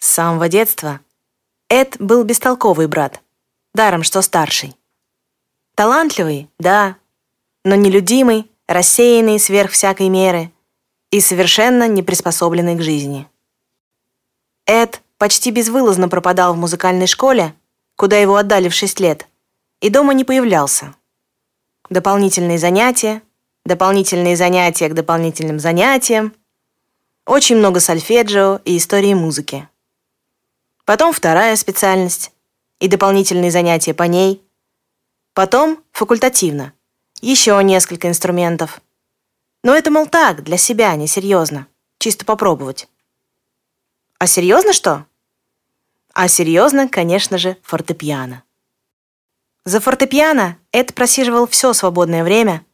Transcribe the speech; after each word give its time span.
С 0.00 0.06
самого 0.06 0.48
детства 0.48 1.00
Эд 1.68 1.96
был 2.00 2.24
бестолковый 2.24 2.88
брат, 2.88 3.22
даром 3.74 4.02
что 4.02 4.22
старший. 4.22 4.76
Талантливый, 5.76 6.50
да, 6.58 6.96
но 7.64 7.74
нелюдимый, 7.76 8.50
рассеянный 8.66 9.38
сверх 9.38 9.70
всякой 9.70 10.08
меры 10.08 10.50
и 11.10 11.20
совершенно 11.20 11.86
не 11.86 12.02
приспособленный 12.02 12.76
к 12.76 12.82
жизни. 12.82 13.28
Эд 14.66 15.02
почти 15.18 15.50
безвылазно 15.50 16.08
пропадал 16.08 16.54
в 16.54 16.58
музыкальной 16.58 17.06
школе, 17.06 17.54
куда 17.96 18.16
его 18.16 18.36
отдали 18.36 18.68
в 18.68 18.74
6 18.74 19.00
лет, 19.00 19.28
и 19.80 19.90
дома 19.90 20.14
не 20.14 20.24
появлялся. 20.24 20.94
Дополнительные 21.90 22.58
занятия, 22.58 23.22
дополнительные 23.64 24.36
занятия 24.36 24.88
к 24.88 24.94
дополнительным 24.94 25.60
занятиям, 25.60 26.32
очень 27.26 27.56
много 27.56 27.80
сольфеджио 27.80 28.60
и 28.64 28.76
истории 28.76 29.14
музыки. 29.14 29.68
Потом 30.90 31.12
вторая 31.12 31.54
специальность 31.54 32.32
и 32.80 32.88
дополнительные 32.88 33.52
занятия 33.52 33.94
по 33.94 34.02
ней. 34.02 34.42
Потом 35.34 35.84
факультативно. 35.92 36.72
Еще 37.20 37.56
несколько 37.62 38.08
инструментов. 38.08 38.80
Но 39.62 39.72
это, 39.72 39.92
мол, 39.92 40.08
так, 40.08 40.42
для 40.42 40.56
себя, 40.56 40.92
не 40.96 41.06
серьезно. 41.06 41.68
Чисто 42.00 42.24
попробовать. 42.24 42.88
А 44.18 44.26
серьезно 44.26 44.72
что? 44.72 45.06
А 46.12 46.26
серьезно, 46.26 46.88
конечно 46.88 47.38
же, 47.38 47.56
фортепиано. 47.62 48.42
За 49.64 49.78
фортепиано 49.78 50.56
Эд 50.72 50.92
просиживал 50.92 51.46
все 51.46 51.72
свободное 51.72 52.24
время, 52.24 52.66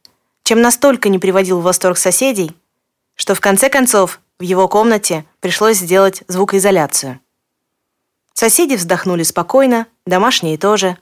чем 0.43 0.63
настолько 0.63 1.11
не 1.11 1.19
приводил 1.19 1.61
в 1.61 1.65
восторг 1.65 1.99
соседей, 1.99 2.57
что 3.15 3.35
в 3.35 3.43
конце 3.43 3.69
концов 3.69 4.21
в 4.39 4.43
его 4.43 4.69
комнате 4.69 5.27
пришлось 5.41 5.77
сделать 5.77 6.23
звукоизоляцию. 6.29 7.21
Соседи 8.39 8.75
вздохнули 8.75 9.23
спокойно, 9.23 9.87
домашние 10.05 10.59
тоже. 10.59 10.99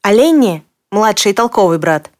А 0.00 0.14
Ленни, 0.14 0.64
младший 0.90 1.34
толковый 1.34 1.76
брат, 1.76 2.10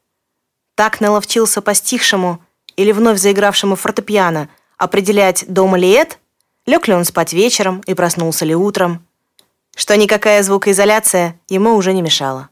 так 0.75 1.01
наловчился 1.01 1.63
по 1.63 1.73
стихшему 1.73 2.45
или 2.77 2.93
вновь 2.93 3.19
заигравшему 3.19 3.75
фортепиано 3.75 4.51
определять, 4.77 5.47
дома 5.49 5.79
ли 5.79 5.91
Эд, 5.95 6.19
лег 6.67 6.89
ли 6.89 6.93
он 6.93 7.07
спать 7.07 7.33
вечером 7.33 7.81
и 7.87 7.95
проснулся 7.95 8.45
ли 8.45 8.55
утром, 8.55 9.03
что 9.75 9.97
никакая 9.97 10.43
звукоизоляция 10.43 11.41
ему 11.49 11.75
уже 11.75 11.95
не 11.95 12.03
мешала. 12.03 12.51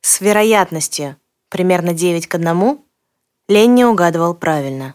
С 0.00 0.22
вероятностью 0.22 1.16
примерно 1.50 1.92
9 1.92 2.26
к 2.26 2.34
1 2.34 2.78
Ленни 3.46 3.84
угадывал 3.84 4.32
правильно. 4.32 4.94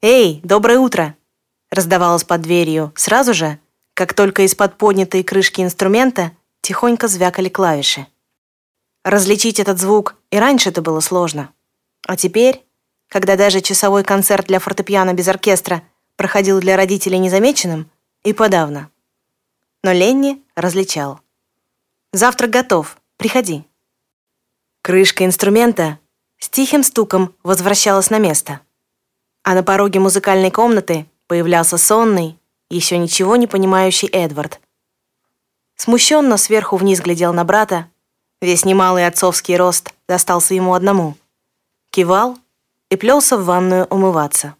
«Эй, 0.00 0.40
доброе 0.42 0.78
утро!» 0.78 1.14
раздавалось 1.70 2.24
под 2.24 2.40
дверью 2.40 2.94
сразу 2.96 3.34
же, 3.34 3.58
как 3.96 4.12
только 4.12 4.42
из-под 4.42 4.76
поднятой 4.76 5.24
крышки 5.24 5.62
инструмента 5.62 6.32
тихонько 6.60 7.08
звякали 7.08 7.48
клавиши. 7.48 8.06
Различить 9.02 9.58
этот 9.58 9.80
звук 9.80 10.16
и 10.30 10.36
раньше 10.38 10.68
это 10.68 10.82
было 10.82 11.00
сложно. 11.00 11.50
А 12.06 12.14
теперь, 12.14 12.62
когда 13.08 13.36
даже 13.36 13.62
часовой 13.62 14.04
концерт 14.04 14.48
для 14.48 14.58
фортепиано 14.58 15.14
без 15.14 15.28
оркестра 15.28 15.82
проходил 16.16 16.60
для 16.60 16.76
родителей 16.76 17.18
незамеченным, 17.18 17.90
и 18.22 18.34
подавно. 18.34 18.90
Но 19.82 19.92
Ленни 19.92 20.42
различал. 20.54 21.20
«Завтрак 22.12 22.50
готов. 22.50 22.98
Приходи». 23.16 23.64
Крышка 24.82 25.24
инструмента 25.24 25.98
с 26.38 26.50
тихим 26.50 26.82
стуком 26.82 27.34
возвращалась 27.42 28.10
на 28.10 28.18
место. 28.18 28.60
А 29.42 29.54
на 29.54 29.62
пороге 29.62 30.00
музыкальной 30.00 30.50
комнаты 30.50 31.06
появлялся 31.28 31.78
сонный, 31.78 32.38
еще 32.70 32.98
ничего 32.98 33.36
не 33.36 33.46
понимающий 33.46 34.08
Эдвард. 34.08 34.60
Смущенно 35.76 36.36
сверху 36.36 36.76
вниз 36.76 37.00
глядел 37.00 37.32
на 37.32 37.44
брата, 37.44 37.90
весь 38.40 38.64
немалый 38.64 39.06
отцовский 39.06 39.56
рост 39.56 39.92
достался 40.08 40.54
ему 40.54 40.74
одному. 40.74 41.16
Кивал 41.90 42.38
и 42.90 42.96
плелся 42.96 43.36
в 43.36 43.44
ванную 43.44 43.86
умываться. 43.86 44.56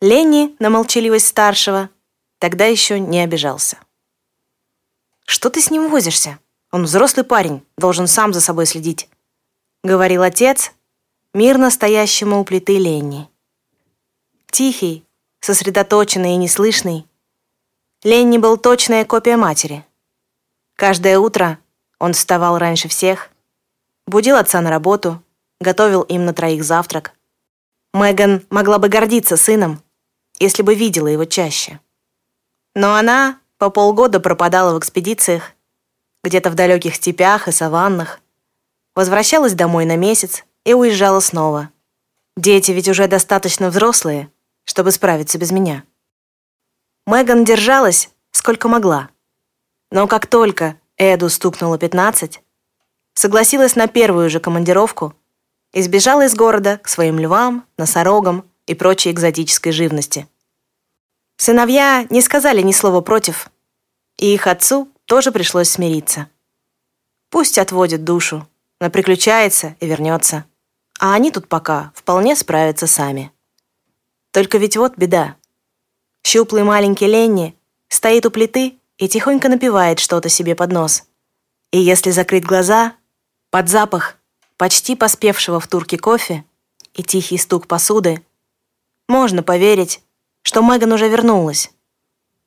Ленни 0.00 0.54
на 0.58 0.70
молчаливость 0.70 1.26
старшего 1.26 1.90
тогда 2.38 2.66
еще 2.66 3.00
не 3.00 3.20
обижался. 3.20 3.78
«Что 5.26 5.50
ты 5.50 5.60
с 5.60 5.70
ним 5.70 5.88
возишься?» 5.88 6.38
Он 6.76 6.84
взрослый 6.84 7.24
парень, 7.24 7.64
должен 7.78 8.06
сам 8.06 8.34
за 8.34 8.42
собой 8.42 8.66
следить»,— 8.66 9.08
говорил 9.82 10.22
отец, 10.22 10.72
мирно 11.32 11.70
стоящему 11.70 12.38
у 12.38 12.44
плиты 12.44 12.76
Ленни. 12.76 13.30
Тихий, 14.50 15.05
сосредоточенный 15.46 16.32
и 16.32 16.36
неслышный, 16.36 17.06
Ленни 18.02 18.36
был 18.36 18.56
точная 18.56 19.04
копия 19.04 19.36
матери. 19.36 19.86
Каждое 20.74 21.20
утро 21.20 21.60
он 22.00 22.14
вставал 22.14 22.58
раньше 22.58 22.88
всех, 22.88 23.30
будил 24.08 24.34
отца 24.34 24.60
на 24.60 24.70
работу, 24.70 25.22
готовил 25.60 26.02
им 26.02 26.24
на 26.24 26.34
троих 26.34 26.64
завтрак. 26.64 27.12
Меган 27.94 28.44
могла 28.50 28.78
бы 28.78 28.88
гордиться 28.88 29.36
сыном, 29.36 29.84
если 30.40 30.62
бы 30.62 30.74
видела 30.74 31.06
его 31.06 31.24
чаще. 31.24 31.78
Но 32.74 32.96
она 32.96 33.38
по 33.58 33.70
полгода 33.70 34.18
пропадала 34.18 34.74
в 34.74 34.80
экспедициях, 34.80 35.52
где-то 36.24 36.50
в 36.50 36.56
далеких 36.56 36.96
степях 36.96 37.46
и 37.46 37.52
саваннах. 37.52 38.18
Возвращалась 38.96 39.54
домой 39.54 39.84
на 39.84 39.96
месяц 39.96 40.44
и 40.64 40.74
уезжала 40.74 41.20
снова. 41.20 41.70
Дети 42.36 42.72
ведь 42.72 42.88
уже 42.88 43.06
достаточно 43.06 43.70
взрослые, 43.70 44.28
чтобы 44.66 44.90
справиться 44.90 45.38
без 45.38 45.50
меня. 45.50 45.84
Меган 47.06 47.44
держалась, 47.44 48.10
сколько 48.32 48.68
могла. 48.68 49.08
Но 49.90 50.06
как 50.06 50.26
только 50.26 50.78
Эду 50.98 51.30
стукнуло 51.30 51.78
15, 51.78 52.42
согласилась 53.14 53.76
на 53.76 53.86
первую 53.86 54.28
же 54.28 54.40
командировку 54.40 55.14
и 55.72 55.80
сбежала 55.80 56.26
из 56.26 56.34
города 56.34 56.78
к 56.78 56.88
своим 56.88 57.18
львам, 57.18 57.64
носорогам 57.78 58.44
и 58.66 58.74
прочей 58.74 59.12
экзотической 59.12 59.72
живности. 59.72 60.28
Сыновья 61.36 62.06
не 62.10 62.20
сказали 62.20 62.62
ни 62.62 62.72
слова 62.72 63.00
против, 63.00 63.50
и 64.18 64.32
их 64.34 64.46
отцу 64.46 64.88
тоже 65.04 65.32
пришлось 65.32 65.68
смириться. 65.68 66.28
Пусть 67.30 67.58
отводит 67.58 68.04
душу, 68.04 68.48
но 68.80 68.90
приключается 68.90 69.76
и 69.80 69.86
вернется. 69.86 70.44
А 70.98 71.14
они 71.14 71.30
тут 71.30 71.48
пока 71.48 71.92
вполне 71.94 72.34
справятся 72.34 72.86
сами. 72.86 73.30
Только 74.36 74.58
ведь 74.58 74.76
вот 74.76 74.98
беда. 74.98 75.36
Щуплый 76.22 76.62
маленький 76.62 77.06
Ленни 77.06 77.56
стоит 77.88 78.26
у 78.26 78.30
плиты 78.30 78.78
и 78.98 79.08
тихонько 79.08 79.48
напевает 79.48 79.98
что-то 79.98 80.28
себе 80.28 80.54
под 80.54 80.72
нос. 80.72 81.04
И 81.70 81.78
если 81.78 82.10
закрыть 82.10 82.44
глаза, 82.44 82.92
под 83.48 83.70
запах 83.70 84.18
почти 84.58 84.94
поспевшего 84.94 85.58
в 85.58 85.66
турке 85.68 85.96
кофе 85.96 86.44
и 86.92 87.02
тихий 87.02 87.38
стук 87.38 87.66
посуды, 87.66 88.22
можно 89.08 89.42
поверить, 89.42 90.02
что 90.42 90.60
Меган 90.60 90.92
уже 90.92 91.08
вернулась. 91.08 91.70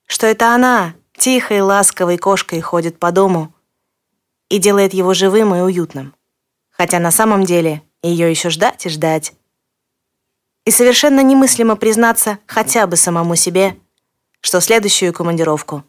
Что 0.06 0.28
это 0.28 0.54
она, 0.54 0.94
тихой, 1.18 1.62
ласковой 1.62 2.20
кошкой 2.20 2.62
ходит 2.62 3.00
по 3.00 3.12
дому 3.12 3.52
и 4.50 4.60
делает 4.60 4.94
его 4.94 5.16
живым 5.16 5.56
и 5.56 5.62
уютным. 5.62 6.14
Хотя 6.70 7.00
на 7.00 7.10
самом 7.10 7.46
деле 7.46 7.82
ее 8.04 8.30
еще 8.30 8.52
ждать 8.52 8.86
и 8.86 8.90
ждать. 8.90 9.34
И 10.70 10.72
совершенно 10.72 11.22
немыслимо 11.22 11.76
признаться 11.76 12.38
хотя 12.46 12.86
бы 12.86 12.96
самому 12.96 13.36
себе, 13.36 13.76
что 14.40 14.62
следующую 14.62 15.12
командировку 15.14 15.84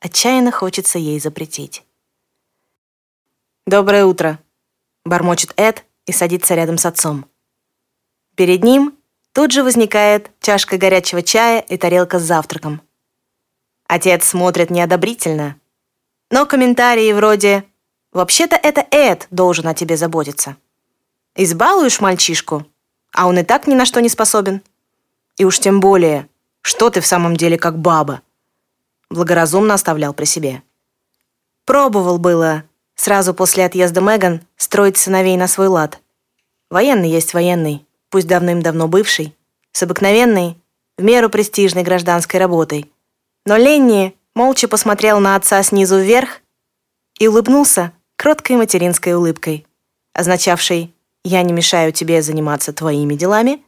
отчаянно 0.00 0.50
хочется 0.50 0.98
ей 0.98 1.20
запретить. 1.20 1.84
«Доброе 3.66 4.06
утро»,— 4.06 4.38
бормочет 5.04 5.52
Эд 5.58 5.84
и 6.06 6.12
садится 6.12 6.54
рядом 6.54 6.78
с 6.78 6.86
отцом. 6.86 7.26
Перед 8.34 8.64
ним 8.64 8.96
тут 9.34 9.52
же 9.52 9.62
возникает 9.62 10.30
чашка 10.40 10.78
горячего 10.78 11.22
чая 11.22 11.60
и 11.60 11.76
тарелка 11.76 12.18
с 12.18 12.22
завтраком. 12.22 12.80
Отец 13.86 14.28
смотрит 14.28 14.70
неодобрительно. 14.70 15.56
Но 16.30 16.46
комментарии 16.46 17.12
вроде 17.12 17.64
«Вообще-то 18.12 18.56
это 18.56 18.86
Эд 18.90 19.26
должен 19.30 19.68
о 19.68 19.74
тебе 19.74 19.98
заботиться». 19.98 20.56
«Избалуешь 21.34 22.00
мальчишку, 22.00 22.64
а 23.12 23.26
он 23.26 23.38
и 23.38 23.42
так 23.42 23.66
ни 23.66 23.74
на 23.74 23.84
что 23.84 24.00
не 24.00 24.08
способен». 24.08 24.62
И 25.36 25.44
уж 25.44 25.58
тем 25.58 25.80
более, 25.80 26.28
что 26.60 26.90
ты 26.90 27.00
в 27.00 27.06
самом 27.06 27.36
деле 27.36 27.58
как 27.58 27.78
баба. 27.78 28.22
Благоразумно 29.10 29.74
оставлял 29.74 30.14
при 30.14 30.24
себе. 30.24 30.62
Пробовал 31.64 32.18
было, 32.18 32.64
сразу 32.94 33.34
после 33.34 33.64
отъезда 33.64 34.00
Меган, 34.00 34.42
строить 34.56 34.96
сыновей 34.96 35.36
на 35.36 35.48
свой 35.48 35.68
лад. 35.68 36.00
Военный 36.70 37.10
есть 37.10 37.34
военный, 37.34 37.86
пусть 38.10 38.26
давным-давно 38.26 38.88
бывший, 38.88 39.36
с 39.72 39.82
обыкновенной, 39.82 40.58
в 40.98 41.02
меру 41.02 41.30
престижной 41.30 41.82
гражданской 41.82 42.38
работой, 42.38 42.90
но 43.46 43.56
Ленни 43.56 44.14
молча 44.34 44.68
посмотрел 44.68 45.18
на 45.20 45.36
отца 45.36 45.62
снизу 45.62 45.98
вверх 45.98 46.40
и 47.18 47.28
улыбнулся 47.28 47.92
кроткой 48.16 48.56
материнской 48.56 49.14
улыбкой, 49.14 49.66
означавшей 50.12 50.94
«я 51.24 51.42
не 51.42 51.52
мешаю 51.52 51.92
тебе 51.92 52.22
заниматься 52.22 52.72
твоими 52.72 53.14
делами, 53.14 53.62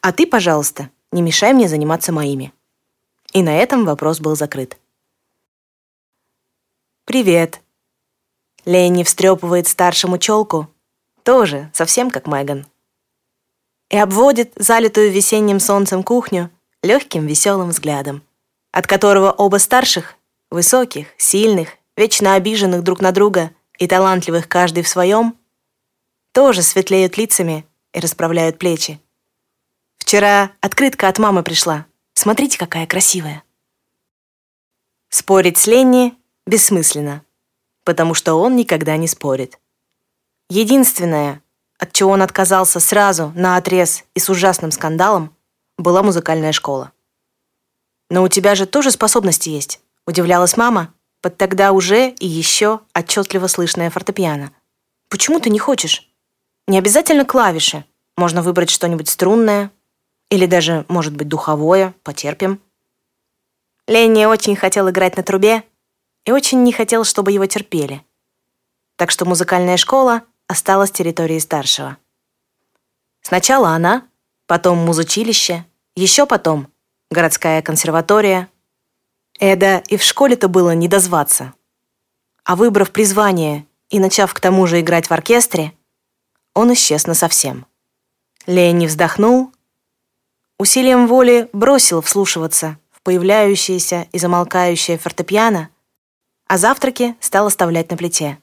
а 0.00 0.12
ты, 0.12 0.26
пожалуйста, 0.26 0.90
не 1.12 1.22
мешай 1.22 1.52
мне 1.52 1.68
заниматься 1.68 2.12
моими». 2.12 2.52
И 3.32 3.42
на 3.42 3.56
этом 3.56 3.84
вопрос 3.84 4.20
был 4.20 4.36
закрыт. 4.36 4.78
«Привет». 7.04 7.60
Ленни 8.64 9.04
встрепывает 9.04 9.66
старшему 9.68 10.18
челку, 10.18 10.68
тоже 11.22 11.70
совсем 11.72 12.10
как 12.10 12.26
Меган. 12.26 12.66
И 13.88 13.96
обводит 13.96 14.52
залитую 14.56 15.10
весенним 15.10 15.60
солнцем 15.60 16.02
кухню 16.02 16.50
легким 16.82 17.26
веселым 17.26 17.70
взглядом, 17.70 18.22
от 18.72 18.86
которого 18.86 19.30
оба 19.30 19.56
старших, 19.56 20.14
высоких, 20.50 21.08
сильных, 21.16 21.70
вечно 21.96 22.34
обиженных 22.34 22.82
друг 22.82 23.00
на 23.00 23.12
друга 23.12 23.50
и 23.78 23.86
талантливых 23.86 24.48
каждый 24.48 24.82
в 24.82 24.88
своем, 24.88 25.36
тоже 26.32 26.62
светлеют 26.62 27.16
лицами 27.16 27.66
и 27.92 28.00
расправляют 28.00 28.58
плечи. 28.58 29.00
Вчера 29.98 30.52
открытка 30.60 31.08
от 31.08 31.18
мамы 31.18 31.42
пришла. 31.42 31.86
Смотрите, 32.14 32.58
какая 32.58 32.86
красивая. 32.86 33.42
Спорить 35.08 35.58
с 35.58 35.66
Ленни 35.66 36.14
бессмысленно, 36.46 37.24
потому 37.84 38.14
что 38.14 38.34
он 38.34 38.56
никогда 38.56 38.96
не 38.96 39.08
спорит. 39.08 39.58
Единственное, 40.48 41.42
от 41.78 41.92
чего 41.92 42.10
он 42.10 42.22
отказался 42.22 42.80
сразу, 42.80 43.32
на 43.34 43.56
отрез 43.56 44.04
и 44.14 44.20
с 44.20 44.28
ужасным 44.28 44.70
скандалом, 44.70 45.34
была 45.78 46.02
музыкальная 46.02 46.52
школа. 46.52 46.92
«Но 48.10 48.22
у 48.22 48.28
тебя 48.28 48.54
же 48.54 48.66
тоже 48.66 48.90
способности 48.90 49.48
есть»,— 49.48 49.80
удивлялась 50.06 50.56
мама, 50.56 50.92
под 51.22 51.36
тогда 51.36 51.72
уже 51.72 52.10
и 52.10 52.26
еще 52.26 52.80
отчетливо 52.94 53.46
слышное 53.46 53.90
фортепиано. 53.90 54.52
«Почему 55.08 55.38
ты 55.38 55.50
не 55.50 55.58
хочешь? 55.58 56.09
Не 56.70 56.78
обязательно 56.78 57.24
клавиши. 57.24 57.84
Можно 58.16 58.42
выбрать 58.42 58.70
что-нибудь 58.70 59.08
струнное. 59.08 59.72
Или 60.28 60.46
даже, 60.46 60.84
может 60.86 61.16
быть, 61.16 61.26
духовое. 61.26 61.94
Потерпим». 62.04 62.60
Ленни 63.88 64.24
очень 64.24 64.54
хотел 64.54 64.88
играть 64.88 65.16
на 65.16 65.24
трубе 65.24 65.64
и 66.24 66.30
очень 66.30 66.62
не 66.62 66.72
хотел, 66.72 67.02
чтобы 67.02 67.32
его 67.32 67.46
терпели. 67.46 68.06
Так 68.94 69.10
что 69.10 69.24
музыкальная 69.24 69.76
школа 69.78 70.22
осталась 70.46 70.92
территорией 70.92 71.40
старшего. 71.40 71.96
Сначала 73.20 73.70
она, 73.70 74.06
потом 74.46 74.78
музучилище, 74.78 75.66
еще 75.96 76.24
потом 76.24 76.68
городская 77.10 77.62
консерватория. 77.62 78.48
Эда 79.40 79.82
и 79.88 79.96
в 79.96 80.04
школе-то 80.04 80.46
было 80.46 80.72
не 80.72 80.86
дозваться. 80.86 81.52
А 82.44 82.54
выбрав 82.54 82.92
призвание 82.92 83.66
и 83.88 83.98
начав 83.98 84.32
к 84.32 84.38
тому 84.38 84.68
же 84.68 84.78
играть 84.78 85.10
в 85.10 85.12
оркестре, 85.12 85.74
он 86.60 86.74
исчез 86.74 87.06
насовсем. 87.06 87.66
Ленни 88.46 88.86
вздохнул, 88.86 89.52
усилием 90.58 91.06
воли 91.06 91.48
бросил 91.54 92.02
вслушиваться 92.02 92.78
в 92.90 93.00
появляющееся 93.02 94.08
и 94.12 94.18
замолкающее 94.18 94.98
фортепиано, 94.98 95.70
а 96.46 96.58
завтраки 96.58 97.16
стал 97.20 97.46
оставлять 97.46 97.90
на 97.90 97.96
плите. 97.96 98.38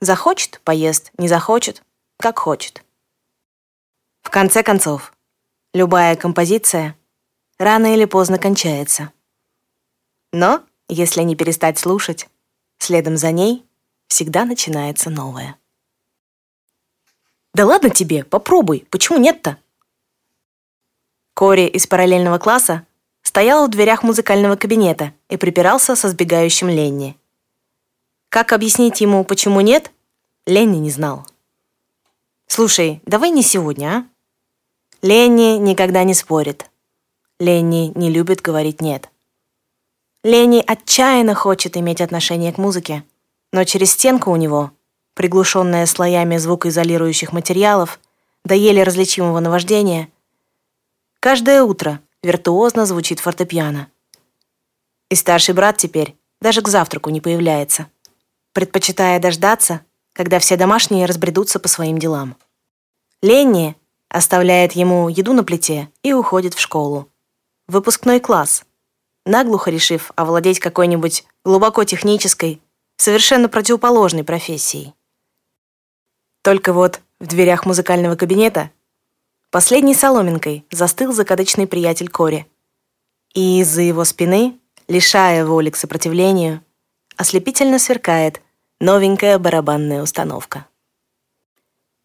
Захочет— 0.00 0.60
поест, 0.64 1.12
не 1.16 1.28
захочет— 1.28 1.84
как 2.18 2.40
хочет. 2.40 2.84
В 4.22 4.30
конце 4.30 4.62
концов, 4.62 5.12
любая 5.72 6.16
композиция 6.16 6.96
рано 7.58 7.94
или 7.94 8.04
поздно 8.04 8.38
кончается. 8.38 9.12
Но, 10.32 10.64
если 10.88 11.22
не 11.22 11.36
перестать 11.36 11.78
слушать, 11.78 12.28
следом 12.78 13.16
за 13.16 13.30
ней 13.30 13.64
всегда 14.08 14.44
начинается 14.44 15.08
новое. 15.08 15.56
«Да 17.54 17.66
ладно 17.66 17.90
тебе, 17.90 18.24
попробуй, 18.24 18.86
почему 18.90 19.18
нет-то?» 19.18 19.56
Кори 21.34 21.66
из 21.66 21.86
параллельного 21.86 22.38
класса 22.38 22.86
стоял 23.22 23.66
в 23.66 23.70
дверях 23.70 24.02
музыкального 24.02 24.56
кабинета 24.56 25.12
и 25.28 25.36
припирался 25.36 25.96
со 25.96 26.08
сбегающим 26.08 26.68
Ленни. 26.68 27.16
Как 28.28 28.52
объяснить 28.52 29.00
ему, 29.00 29.24
почему 29.24 29.60
нет, 29.60 29.90
Ленни 30.46 30.78
не 30.78 30.90
знал. 30.90 31.26
«Слушай, 32.46 33.00
давай 33.06 33.30
не 33.30 33.42
сегодня, 33.42 33.86
а?» 33.86 34.04
Ленни 35.02 35.56
никогда 35.56 36.04
не 36.04 36.14
спорит. 36.14 36.70
Ленни 37.38 37.92
не 37.94 38.10
любит 38.10 38.40
говорить 38.40 38.80
«нет». 38.80 39.08
Ленни 40.22 40.62
отчаянно 40.66 41.34
хочет 41.34 41.76
иметь 41.76 42.00
отношение 42.00 42.52
к 42.52 42.58
музыке, 42.58 43.04
но 43.52 43.64
через 43.64 43.92
стенку 43.92 44.30
у 44.30 44.36
него, 44.36 44.72
приглушенная 45.20 45.84
слоями 45.84 46.38
звукоизолирующих 46.38 47.34
материалов, 47.34 48.00
до 48.42 48.54
еле 48.54 48.82
различимого 48.82 49.38
наваждения, 49.40 50.08
каждое 51.20 51.62
утро 51.62 52.00
виртуозно 52.22 52.86
звучит 52.86 53.20
фортепиано. 53.20 53.88
И 55.10 55.14
старший 55.14 55.54
брат 55.54 55.76
теперь 55.76 56.16
даже 56.40 56.62
к 56.62 56.68
завтраку 56.68 57.10
не 57.10 57.20
появляется 57.20 57.88
предпочитая 58.52 59.20
дождаться, 59.20 59.82
когда 60.12 60.38
все 60.38 60.56
домашние 60.56 61.06
разбредутся 61.06 61.58
по 61.58 61.68
своим 61.68 61.98
делам. 61.98 62.36
Ленни 63.22 63.76
оставляет 64.08 64.72
ему 64.72 65.08
еду 65.08 65.32
на 65.32 65.44
плите 65.44 65.90
и 66.02 66.12
уходит 66.12 66.54
в 66.54 66.60
школу. 66.60 67.08
Выпускной 67.68 68.20
класс, 68.20 68.64
наглухо 69.24 69.70
решив 69.70 70.10
овладеть 70.16 70.58
какой-нибудь 70.58 71.24
глубоко 71.44 71.84
технической, 71.84 72.60
совершенно 72.96 73.48
противоположной 73.48 74.24
профессией. 74.24 74.94
Только 76.42 76.72
вот 76.72 77.00
в 77.18 77.26
дверях 77.26 77.66
музыкального 77.66 78.16
кабинета 78.16 78.70
последней 79.50 79.94
соломинкой 79.94 80.64
застыл 80.70 81.12
закадычный 81.12 81.66
приятель 81.66 82.08
Кори. 82.08 82.46
И 83.34 83.60
из-за 83.60 83.82
его 83.82 84.04
спины, 84.04 84.58
лишая 84.88 85.44
воли 85.44 85.70
к 85.70 85.76
сопротивлению, 85.76 86.64
ослепительно 87.16 87.78
сверкает 87.78 88.40
новенькая 88.80 89.38
барабанная 89.38 90.02
установка. 90.02 90.66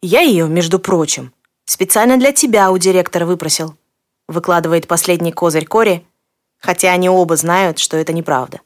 «Я 0.01 0.21
ее, 0.21 0.47
между 0.47 0.79
прочим, 0.79 1.33
специально 1.63 2.17
для 2.17 2.31
тебя 2.31 2.71
у 2.71 2.77
директора 2.77 3.25
выпросил», 3.25 3.77
выкладывает 4.27 4.87
последний 4.87 5.31
козырь 5.31 5.65
Кори, 5.65 6.05
хотя 6.57 6.91
они 6.91 7.09
оба 7.09 7.37
знают, 7.37 7.79
что 7.79 7.95
это 7.97 8.11
неправда. 8.11 8.61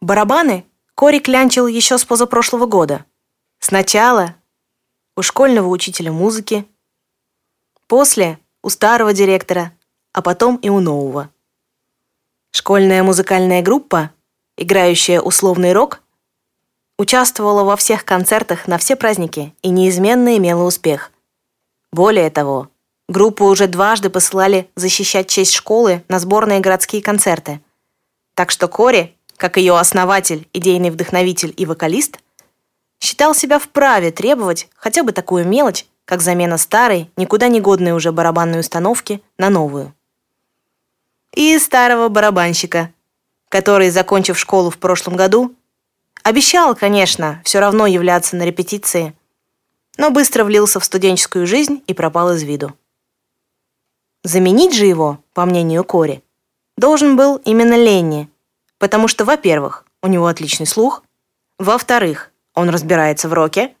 Барабаны 0.00 0.64
Кори 0.94 1.20
клянчил 1.20 1.66
еще 1.66 1.96
с 1.96 2.04
позапрошлого 2.04 2.66
года. 2.66 3.04
Сначала 3.64 4.34
у 5.16 5.22
школьного 5.22 5.68
учителя 5.68 6.12
музыки, 6.12 6.66
после 7.86 8.38
у 8.62 8.68
старого 8.68 9.14
директора, 9.14 9.72
а 10.12 10.20
потом 10.20 10.56
и 10.56 10.68
у 10.68 10.80
нового. 10.80 11.30
Школьная 12.50 13.02
музыкальная 13.02 13.62
группа 13.62 14.10
играющая 14.56 15.20
условный 15.20 15.72
рок, 15.72 16.00
участвовала 16.98 17.64
во 17.64 17.76
всех 17.76 18.04
концертах 18.04 18.66
на 18.68 18.78
все 18.78 18.96
праздники 18.96 19.54
и 19.62 19.70
неизменно 19.70 20.36
имела 20.36 20.64
успех. 20.64 21.10
Более 21.90 22.30
того, 22.30 22.68
группу 23.08 23.44
уже 23.46 23.66
дважды 23.66 24.10
посылали 24.10 24.68
защищать 24.76 25.28
честь 25.28 25.54
школы 25.54 26.04
на 26.08 26.18
сборные 26.18 26.60
городские 26.60 27.02
концерты. 27.02 27.60
Так 28.34 28.50
что 28.50 28.68
Кори, 28.68 29.14
как 29.36 29.56
ее 29.56 29.78
основатель, 29.78 30.48
идейный 30.52 30.90
вдохновитель 30.90 31.52
и 31.56 31.66
вокалист, 31.66 32.18
считал 33.02 33.34
себя 33.34 33.58
вправе 33.58 34.10
требовать 34.10 34.68
хотя 34.76 35.02
бы 35.02 35.12
такую 35.12 35.46
мелочь, 35.46 35.84
как 36.04 36.22
замена 36.22 36.56
старой, 36.56 37.10
никуда 37.16 37.48
не 37.48 37.60
годной 37.60 37.92
уже 37.92 38.12
барабанной 38.12 38.60
установки 38.60 39.22
на 39.36 39.50
новую. 39.50 39.94
И 41.34 41.58
старого 41.58 42.08
барабанщика– 42.08 42.90
который, 43.52 43.90
закончив 43.90 44.38
школу 44.38 44.70
в 44.70 44.78
прошлом 44.78 45.14
году, 45.14 45.54
обещал, 46.22 46.74
конечно, 46.74 47.42
все 47.44 47.60
равно 47.60 47.86
являться 47.86 48.34
на 48.34 48.44
репетиции, 48.44 49.12
но 49.98 50.10
быстро 50.10 50.44
влился 50.44 50.80
в 50.80 50.84
студенческую 50.86 51.46
жизнь 51.46 51.82
и 51.86 51.92
пропал 51.92 52.32
из 52.32 52.42
виду. 52.44 52.72
Заменить 54.24 54.72
же 54.72 54.86
его, 54.86 55.18
по 55.34 55.44
мнению 55.44 55.84
Кори, 55.84 56.22
должен 56.78 57.14
был 57.14 57.42
именно 57.44 57.74
Ленни, 57.74 58.30
потому 58.78 59.06
что, 59.06 59.26
во-первых, 59.26 59.84
у 60.02 60.06
него 60.06 60.28
отличный 60.28 60.66
слух, 60.66 61.02
во-вторых, 61.58 62.31
он 62.54 62.68
разбирается 62.68 63.28
в 63.28 63.32
роке, 63.32 63.74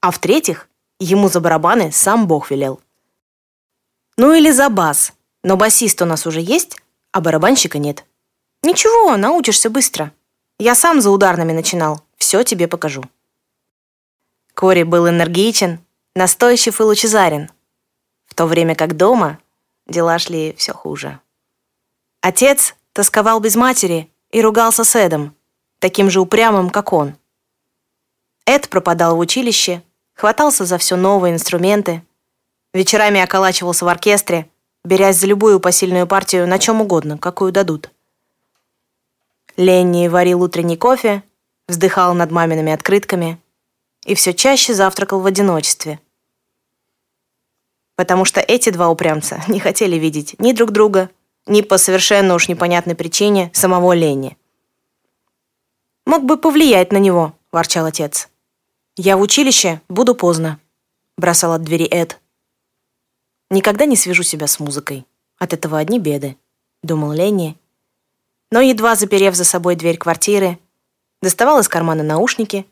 а 0.00 0.10
в-третьих, 0.10 0.68
ему 0.98 1.28
за 1.28 1.40
барабаны 1.40 1.92
сам 1.92 2.26
Бог 2.26 2.50
велел. 2.50 2.80
Ну 4.16 4.32
или 4.32 4.50
за 4.50 4.68
бас, 4.68 5.12
но 5.42 5.56
басист 5.56 6.00
у 6.02 6.04
нас 6.04 6.26
уже 6.26 6.40
есть, 6.40 6.76
а 7.12 7.20
барабанщика 7.20 7.78
нет. 7.78 8.04
«Ничего, 8.62 9.16
научишься 9.16 9.70
быстро. 9.70 10.12
Я 10.58 10.74
сам 10.74 11.00
за 11.00 11.10
ударными 11.10 11.52
начинал. 11.52 12.02
Все 12.16 12.42
тебе 12.42 12.66
покажу». 12.66 13.04
Кори 14.54 14.82
был 14.82 15.08
энергичен, 15.08 15.78
настойчив 16.14 16.80
и 16.80 16.82
лучезарен, 16.82 17.50
в 18.24 18.34
то 18.34 18.46
время 18.46 18.74
как 18.74 18.96
дома 18.96 19.38
дела 19.86 20.18
шли 20.18 20.54
все 20.56 20.72
хуже. 20.72 21.20
Отец 22.22 22.74
тосковал 22.92 23.38
без 23.38 23.54
матери 23.54 24.10
и 24.30 24.40
ругался 24.40 24.82
с 24.82 24.96
Эдом, 24.96 25.36
таким 25.78 26.10
же 26.10 26.20
упрямым, 26.20 26.70
как 26.70 26.92
он. 26.92 27.14
Эд 28.46 28.68
пропадал 28.68 29.16
в 29.16 29.18
училище, 29.18 29.82
хватался 30.14 30.64
за 30.64 30.78
все 30.78 30.94
новые 30.94 31.34
инструменты, 31.34 32.02
вечерами 32.72 33.20
околачивался 33.20 33.84
в 33.84 33.88
оркестре, 33.88 34.48
берясь 34.84 35.18
за 35.18 35.26
любую 35.26 35.58
посильную 35.58 36.06
партию 36.06 36.46
на 36.46 36.60
чем 36.60 36.80
угодно, 36.80 37.18
какую 37.18 37.50
дадут. 37.50 37.90
Ленни 39.56 40.06
варил 40.06 40.42
утренний 40.42 40.76
кофе, 40.76 41.24
вздыхал 41.66 42.14
над 42.14 42.30
мамиными 42.30 42.72
открытками 42.72 43.40
и 44.04 44.14
все 44.14 44.32
чаще 44.32 44.74
завтракал 44.74 45.20
в 45.20 45.26
одиночестве. 45.26 45.98
Потому 47.96 48.24
что 48.24 48.40
эти 48.40 48.70
два 48.70 48.90
упрямца 48.90 49.42
не 49.48 49.58
хотели 49.58 49.96
видеть 49.96 50.38
ни 50.38 50.52
друг 50.52 50.70
друга, 50.70 51.10
ни 51.46 51.62
по 51.62 51.78
совершенно 51.78 52.34
уж 52.34 52.48
непонятной 52.48 52.94
причине 52.94 53.50
самого 53.52 53.92
Ленни. 53.92 54.36
«Мог 56.04 56.24
бы 56.24 56.36
повлиять 56.36 56.92
на 56.92 56.98
него»,– 56.98 57.34
ворчал 57.50 57.86
отец. 57.86 58.28
«Я 58.98 59.18
в 59.18 59.20
училище, 59.20 59.82
буду 59.90 60.14
поздно»,– 60.14 60.58
бросал 61.18 61.52
от 61.52 61.62
двери 61.62 61.84
Эд. 61.84 62.18
«Никогда 63.50 63.84
не 63.84 63.94
свяжу 63.94 64.22
себя 64.22 64.46
с 64.46 64.58
музыкой. 64.58 65.06
От 65.36 65.52
этого 65.52 65.76
одни 65.76 65.98
беды»,– 65.98 66.38
думал 66.82 67.12
Ленни. 67.12 67.58
Но, 68.50 68.62
едва 68.62 68.94
заперев 68.94 69.34
за 69.34 69.44
собой 69.44 69.76
дверь 69.76 69.98
квартиры, 69.98 70.58
доставал 71.20 71.58
из 71.60 71.68
кармана 71.68 72.02
наушники 72.02 72.66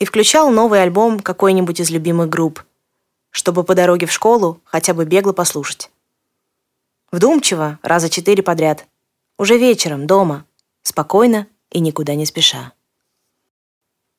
и 0.00 0.04
включал 0.04 0.50
новый 0.50 0.82
альбом 0.82 1.20
какой-нибудь 1.20 1.78
из 1.78 1.90
любимых 1.90 2.28
групп, 2.28 2.64
чтобы 3.30 3.62
по 3.62 3.76
дороге 3.76 4.06
в 4.06 4.12
школу 4.12 4.60
хотя 4.64 4.94
бы 4.94 5.04
бегло 5.04 5.32
послушать. 5.32 5.92
Вдумчиво, 7.12 7.78
раза 7.82 8.10
четыре 8.10 8.42
подряд. 8.42 8.84
Уже 9.38 9.58
вечером, 9.58 10.08
дома. 10.08 10.44
Спокойно 10.82 11.46
и 11.70 11.78
никуда 11.78 12.16
не 12.16 12.26
спеша. 12.26 12.72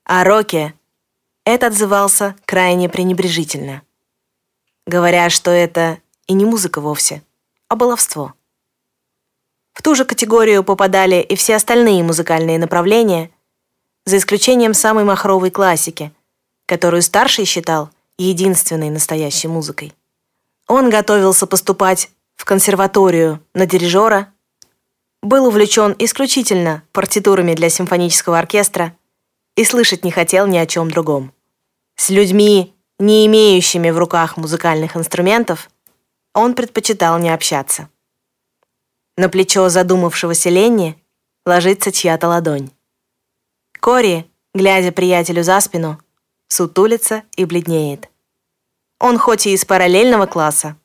А 0.06 0.24
Роке 0.24 0.74
это 1.46 1.68
отзывался 1.68 2.36
крайне 2.46 2.90
пренебрежительно, 2.90 3.82
говоря, 4.86 5.30
что 5.30 5.52
это 5.52 6.00
и 6.28 6.34
не 6.34 6.46
музыка 6.46 6.82
вовсе, 6.82 7.24
а 7.68 7.76
баловство. 7.76 8.34
В 9.74 9.82
ту 9.82 9.96
же 9.96 10.06
категорию 10.06 10.64
попадали 10.64 11.22
и 11.22 11.36
все 11.36 11.56
остальные 11.56 12.04
музыкальные 12.04 12.60
направления, 12.60 13.32
за 14.06 14.18
исключением 14.18 14.74
самой 14.74 15.04
махровой 15.04 15.52
классики, 15.52 16.12
которую 16.66 17.02
старший 17.02 17.46
считал 17.46 17.90
единственной 18.18 18.90
настоящей 18.90 19.48
музыкой. 19.48 19.94
Он 20.68 20.90
готовился 20.90 21.48
поступать 21.48 22.10
в 22.36 22.46
консерваторию 22.46 23.40
на 23.54 23.66
дирижера, 23.66 24.34
был 25.22 25.46
увлечен 25.48 25.96
исключительно 26.00 26.84
партитурами 26.92 27.54
для 27.54 27.70
симфонического 27.70 28.40
оркестра 28.40 28.96
и 29.62 29.64
слышать 29.64 30.04
не 30.04 30.12
хотел 30.12 30.48
ни 30.48 30.58
о 30.58 30.66
чем 30.66 30.90
другом. 30.90 31.34
С 31.96 32.10
людьми, 32.10 32.76
не 32.98 33.28
имеющими 33.28 33.92
в 33.92 33.98
руках 34.00 34.36
музыкальных 34.36 34.98
инструментов, 34.98 35.70
он 36.34 36.56
предпочитал 36.56 37.20
не 37.20 37.30
общаться. 37.30 37.88
На 39.18 39.30
плечо 39.30 39.70
задумавшегося 39.70 40.50
Ленни 40.50 41.00
ложится 41.46 41.92
чья-то 41.92 42.28
ладонь. 42.28 42.72
Кори, 43.80 44.26
глядя 44.56 44.92
приятелю 44.92 45.44
за 45.44 45.60
спину, 45.62 46.00
сутулится 46.48 47.24
и 47.36 47.46
бледнеет. 47.46 48.10
Он 49.00 49.20
хоть 49.20 49.46
и 49.46 49.54
из 49.54 49.64
параллельного 49.64 50.26
класса, 50.26 50.76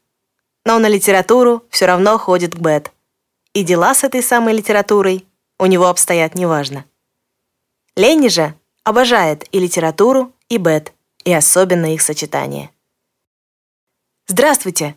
но 0.66 0.78
на 0.78 0.88
литературу 0.88 1.64
все 1.71 1.87
равно 1.87 2.18
ходит 2.18 2.54
к 2.54 2.59
Бет. 2.59 2.92
И 3.54 3.62
дела 3.62 3.95
с 3.95 4.04
этой 4.04 4.23
самой 4.23 4.52
литературой 4.52 5.26
у 5.59 5.64
него 5.64 5.87
обстоят 5.87 6.35
неважно. 6.35 6.85
Ленни 7.97 8.28
же 8.28 8.54
обожает 8.87 9.45
и 9.50 9.59
литературу, 9.59 10.33
и 10.49 10.59
Бет, 10.59 10.93
и 11.25 11.35
особенно 11.35 11.93
их 11.93 12.00
сочетание. 12.00 12.71
«Здравствуйте!» 14.28 14.97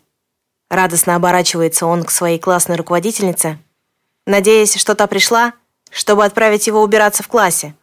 Радостно 0.70 1.16
оборачивается 1.16 1.88
он 1.88 2.04
к 2.04 2.12
своей 2.12 2.38
классной 2.38 2.76
руководительнице, 2.76 3.58
надеясь, 4.28 4.76
что 4.76 4.94
та 4.94 5.08
пришла, 5.08 5.54
чтобы 5.90 6.24
отправить 6.24 6.68
его 6.68 6.84
убираться 6.84 7.24
в 7.24 7.28
классе 7.28 7.74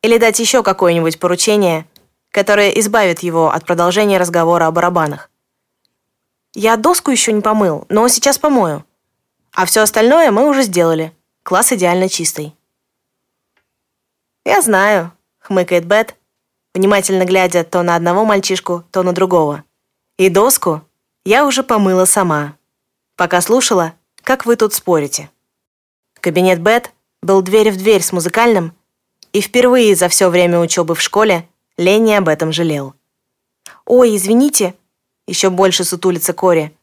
или 0.00 0.16
дать 0.16 0.40
еще 0.40 0.62
какое-нибудь 0.62 1.20
поручение, 1.20 1.86
которое 2.30 2.70
избавит 2.70 3.18
его 3.18 3.50
от 3.50 3.66
продолжения 3.66 4.16
разговора 4.16 4.66
о 4.66 4.70
барабанах. 4.70 5.28
Я 6.54 6.78
доску 6.78 7.10
еще 7.10 7.30
не 7.30 7.42
помыл, 7.42 7.84
но 7.90 8.08
сейчас 8.08 8.38
помою. 8.38 8.86
А 9.52 9.66
все 9.66 9.82
остальное 9.82 10.30
мы 10.30 10.48
уже 10.48 10.62
сделали. 10.62 11.12
Класс 11.42 11.72
идеально 11.72 12.08
чистый. 12.08 12.56
«Я 14.46 14.62
знаю»,— 14.62 15.12
хмыкает 15.42 15.84
Бет, 15.84 16.16
внимательно 16.74 17.24
глядя 17.24 17.64
то 17.64 17.82
на 17.82 17.96
одного 17.96 18.24
мальчишку, 18.24 18.84
то 18.90 19.02
на 19.02 19.12
другого. 19.12 19.64
«И 20.18 20.28
доску 20.28 20.82
я 21.24 21.46
уже 21.46 21.62
помыла 21.62 22.04
сама, 22.04 22.56
пока 23.16 23.40
слушала, 23.40 23.94
как 24.22 24.46
вы 24.46 24.56
тут 24.56 24.74
спорите». 24.74 25.30
Кабинет 26.20 26.60
Бет 26.60 26.92
был 27.22 27.42
дверь 27.42 27.70
в 27.70 27.76
дверь 27.76 28.02
с 28.02 28.12
музыкальным, 28.12 28.72
и 29.32 29.40
впервые 29.40 29.96
за 29.96 30.08
все 30.08 30.28
время 30.28 30.60
учебы 30.60 30.94
в 30.94 31.00
школе 31.00 31.48
Ленни 31.76 32.12
об 32.12 32.28
этом 32.28 32.52
жалел. 32.52 32.94
«Ой, 33.84 34.16
извините», 34.16 34.74
еще 35.26 35.50
больше 35.50 35.84
сутулится 35.84 36.32
Кори. 36.32 36.76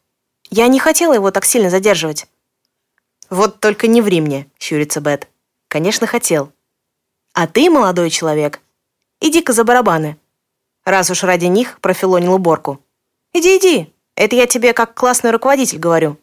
Я 0.50 0.66
не 0.68 0.80
хотела 0.80 1.12
его 1.14 1.30
так 1.30 1.44
сильно 1.44 1.70
задерживать. 1.70 2.26
Вот 3.28 3.60
только 3.60 3.86
не 3.86 4.02
ври 4.02 4.20
мне, 4.20 4.48
щурится 4.58 5.00
Бет. 5.00 5.28
Конечно, 5.68 6.06
хотел. 6.06 6.52
А 7.40 7.46
ты, 7.46 7.70
молодой 7.70 8.10
человек, 8.10 8.60
иди-ка 9.18 9.54
за 9.54 9.64
барабаны. 9.64 10.18
Раз 10.84 11.08
уж 11.08 11.22
ради 11.22 11.46
них 11.46 11.80
профилонил 11.80 12.34
уборку. 12.34 12.84
Иди, 13.32 13.56
иди. 13.56 13.94
Это 14.14 14.36
я 14.36 14.46
тебе 14.46 14.74
как 14.74 14.92
классный 14.94 15.30
руководитель 15.30 15.78
говорю. 15.78 16.18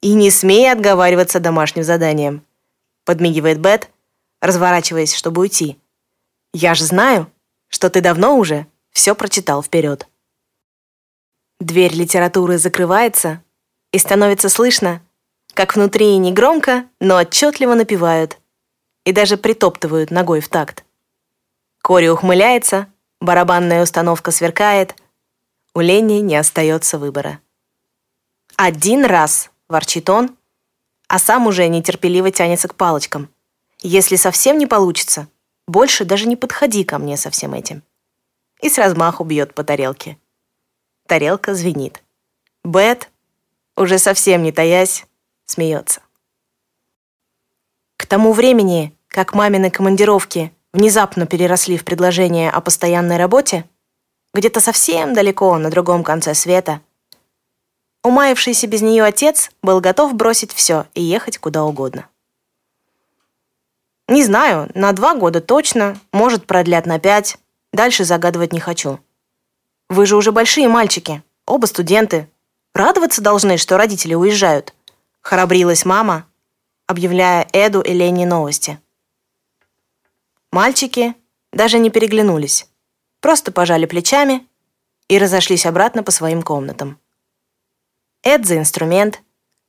И 0.00 0.14
не 0.14 0.32
смей 0.32 0.68
отговариваться 0.72 1.38
домашним 1.38 1.84
заданием. 1.84 2.44
Подмигивает 3.04 3.60
Бет, 3.60 3.88
разворачиваясь, 4.40 5.14
чтобы 5.14 5.42
уйти. 5.42 5.78
Я 6.52 6.74
же 6.74 6.82
знаю, 6.82 7.30
что 7.68 7.88
ты 7.88 8.00
давно 8.00 8.36
уже 8.36 8.66
все 8.90 9.14
прочитал 9.14 9.62
вперед. 9.62 10.08
Дверь 11.60 11.94
литературы 11.94 12.58
закрывается, 12.58 13.44
и 13.92 13.98
становится 13.98 14.48
слышно, 14.48 15.00
как 15.54 15.76
внутри 15.76 16.16
негромко, 16.18 16.84
но 16.98 17.14
отчетливо 17.14 17.74
напевают 17.74 18.38
и 19.06 19.12
даже 19.12 19.36
притоптывают 19.38 20.10
ногой 20.10 20.40
в 20.40 20.48
такт. 20.48 20.84
Кори 21.80 22.08
ухмыляется, 22.08 22.92
барабанная 23.20 23.82
установка 23.82 24.32
сверкает, 24.32 24.96
у 25.74 25.80
Лени 25.80 26.20
не 26.20 26.36
остается 26.36 26.98
выбора. 26.98 27.40
«Один 28.56 29.04
раз!»— 29.04 29.50
ворчит 29.68 30.10
он, 30.10 30.36
а 31.06 31.20
сам 31.20 31.46
уже 31.46 31.68
нетерпеливо 31.68 32.32
тянется 32.32 32.66
к 32.66 32.74
палочкам. 32.74 33.28
«Если 33.80 34.16
совсем 34.16 34.58
не 34.58 34.66
получится, 34.66 35.28
больше 35.68 36.04
даже 36.04 36.26
не 36.26 36.34
подходи 36.34 36.82
ко 36.82 36.98
мне 36.98 37.16
со 37.16 37.30
всем 37.30 37.54
этим». 37.54 37.84
И 38.60 38.68
с 38.68 38.76
размаху 38.76 39.22
бьет 39.22 39.54
по 39.54 39.62
тарелке. 39.62 40.18
Тарелка 41.06 41.54
звенит. 41.54 42.02
Бет, 42.64 43.10
уже 43.76 43.98
совсем 43.98 44.42
не 44.42 44.50
таясь, 44.50 45.04
смеется. 45.44 46.00
К 47.96 48.06
тому 48.06 48.32
времени, 48.32 48.95
как 49.16 49.32
мамины 49.32 49.70
командировки 49.70 50.52
внезапно 50.74 51.24
переросли 51.24 51.78
в 51.78 51.86
предложение 51.86 52.50
о 52.50 52.60
постоянной 52.60 53.16
работе, 53.16 53.64
где-то 54.34 54.60
совсем 54.60 55.14
далеко 55.14 55.56
на 55.56 55.70
другом 55.70 56.04
конце 56.04 56.34
света, 56.34 56.82
умаявшийся 58.04 58.66
без 58.66 58.82
нее 58.82 59.04
отец 59.04 59.52
был 59.62 59.80
готов 59.80 60.12
бросить 60.12 60.52
все 60.52 60.84
и 60.92 61.02
ехать 61.02 61.38
куда 61.38 61.64
угодно. 61.64 62.10
Не 64.06 64.22
знаю, 64.22 64.70
на 64.74 64.92
два 64.92 65.14
года 65.14 65.40
точно, 65.40 65.98
может, 66.12 66.46
продлят 66.46 66.84
на 66.84 66.98
пять, 66.98 67.38
дальше 67.72 68.04
загадывать 68.04 68.52
не 68.52 68.60
хочу. 68.60 69.00
Вы 69.88 70.04
же 70.04 70.16
уже 70.16 70.30
большие 70.30 70.68
мальчики, 70.68 71.22
оба 71.46 71.64
студенты. 71.64 72.28
Радоваться 72.74 73.22
должны, 73.22 73.56
что 73.56 73.78
родители 73.78 74.12
уезжают. 74.12 74.74
Храбрилась 75.22 75.86
мама, 75.86 76.26
объявляя 76.86 77.48
Эду 77.54 77.80
и 77.80 77.94
Лене 77.94 78.26
новости. 78.26 78.78
Мальчики 80.56 81.14
даже 81.52 81.78
не 81.78 81.90
переглянулись, 81.90 82.66
просто 83.20 83.52
пожали 83.52 83.84
плечами 83.84 84.48
и 85.06 85.18
разошлись 85.18 85.66
обратно 85.66 86.02
по 86.02 86.10
своим 86.10 86.40
комнатам. 86.40 86.98
Эд 88.22 88.46
за 88.46 88.56
инструмент, 88.56 89.22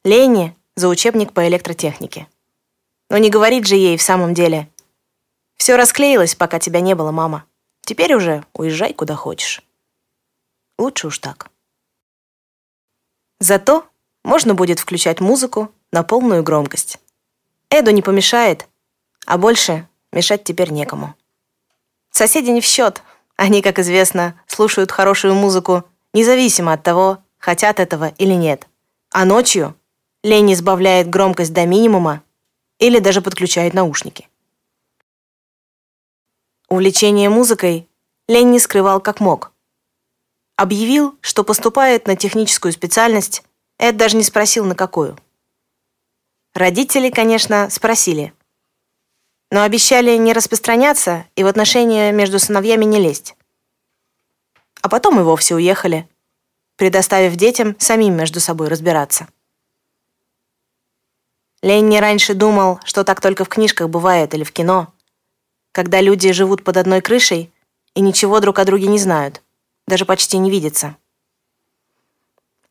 Ленни 0.05 0.55
за 0.77 0.87
учебник 0.87 1.33
по 1.33 1.45
электротехнике. 1.45 2.29
Но 3.09 3.17
не 3.17 3.29
говорит 3.29 3.67
же 3.67 3.75
ей 3.75 3.97
в 3.97 4.01
самом 4.01 4.33
деле. 4.33 4.71
Все 5.57 5.75
расклеилось, 5.75 6.35
пока 6.35 6.57
тебя 6.57 6.79
не 6.79 6.95
было, 6.95 7.11
мама. 7.11 7.43
Теперь 7.81 8.13
уже 8.15 8.45
уезжай 8.53 8.93
куда 8.93 9.13
хочешь. 9.13 9.61
Лучше 10.77 11.07
уж 11.07 11.19
так. 11.19 11.51
Зато 13.41 13.85
можно 14.23 14.55
будет 14.55 14.79
включать 14.79 15.19
музыку 15.19 15.69
на 15.91 16.03
полную 16.03 16.43
громкость. 16.43 16.97
Эду 17.69 17.91
не 17.91 18.01
помешает, 18.01 18.69
а 19.25 19.37
больше 19.37 19.85
мешать 20.11 20.43
теперь 20.43 20.71
некому. 20.71 21.15
Соседи 22.11 22.49
не 22.49 22.61
в 22.61 22.65
счет. 22.65 23.03
Они, 23.35 23.61
как 23.61 23.79
известно, 23.79 24.39
слушают 24.47 24.91
хорошую 24.91 25.35
музыку, 25.35 25.83
независимо 26.13 26.73
от 26.73 26.83
того, 26.83 27.19
хотят 27.37 27.79
этого 27.79 28.13
или 28.17 28.33
нет. 28.33 28.67
А 29.11 29.25
ночью 29.25 29.75
Ленни 30.23 30.55
сбавляет 30.55 31.09
громкость 31.09 31.53
до 31.53 31.65
минимума 31.65 32.23
или 32.79 32.99
даже 32.99 33.21
подключает 33.21 33.73
наушники. 33.73 34.27
Увлечение 36.69 37.29
музыкой 37.29 37.87
Лень 38.27 38.49
не 38.49 38.59
скрывал 38.59 38.99
как 38.99 39.21
мог. 39.21 39.53
Объявил, 40.57 41.17
что 41.21 41.43
поступает 41.43 42.07
на 42.07 42.15
техническую 42.15 42.73
специальность, 42.73 43.43
Эд 43.77 43.95
даже 43.95 44.17
не 44.17 44.23
спросил, 44.23 44.65
на 44.65 44.75
какую. 44.75 45.17
Родители, 46.53 47.09
конечно, 47.09 47.69
спросили, 47.69 48.33
но 49.51 49.63
обещали 49.63 50.17
не 50.17 50.33
распространяться 50.33 51.25
и 51.35 51.43
в 51.43 51.47
отношения 51.47 52.11
между 52.11 52.39
сыновьями 52.39 52.85
не 52.85 52.99
лезть. 52.99 53.35
А 54.81 54.89
потом 54.89 55.19
и 55.19 55.23
вовсе 55.23 55.55
уехали, 55.55 56.07
предоставив 56.75 57.35
детям 57.35 57.75
самим 57.79 58.15
между 58.15 58.39
собой 58.39 58.67
разбираться. 58.67 59.27
Ленни 61.61 61.97
раньше 61.97 62.33
думал, 62.33 62.79
что 62.83 63.03
так 63.03 63.19
только 63.19 63.43
в 63.43 63.49
книжках 63.49 63.89
бывает 63.89 64.33
или 64.33 64.43
в 64.43 64.51
кино, 64.51 64.93
когда 65.71 66.01
люди 66.01 66.31
живут 66.31 66.63
под 66.63 66.77
одной 66.77 67.01
крышей 67.01 67.51
и 67.95 68.01
ничего 68.01 68.39
друг 68.39 68.59
о 68.59 68.65
друге 68.65 68.87
не 68.87 68.99
знают, 68.99 69.41
даже 69.87 70.05
почти 70.05 70.37
не 70.37 70.51
видятся. 70.51 70.97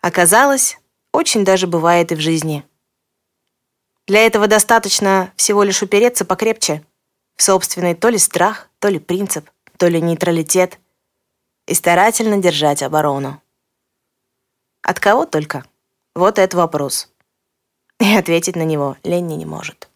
Оказалось, 0.00 0.78
очень 1.12 1.45
даже 1.45 1.66
бывает 1.66 2.12
и 2.12 2.14
в 2.14 2.21
жизни. 2.21 2.64
Для 4.06 4.25
этого 4.25 4.46
достаточно 4.46 5.32
всего 5.36 5.62
лишь 5.64 5.82
упереться 5.82 6.25
покрепче 6.25 6.84
в 7.36 7.42
собственный 7.42 7.94
то 7.94 8.08
ли 8.08 8.18
страх, 8.18 8.70
то 8.78 8.88
ли 8.88 8.98
принцип, 8.98 9.50
то 9.76 9.88
ли 9.88 10.00
нейтралитет 10.00 10.78
и 11.66 11.75
старательно 11.75 12.38
держать 12.38 12.82
оборону. 12.82 13.42
От 14.82 15.00
кого 15.00 15.26
только? 15.26 15.64
Вот 16.14 16.38
это 16.38 16.56
вопрос. 16.56 17.12
И 17.98 18.14
ответить 18.14 18.56
на 18.56 18.62
него 18.62 18.96
Ленни 19.02 19.34
не 19.34 19.44
может. 19.44 19.88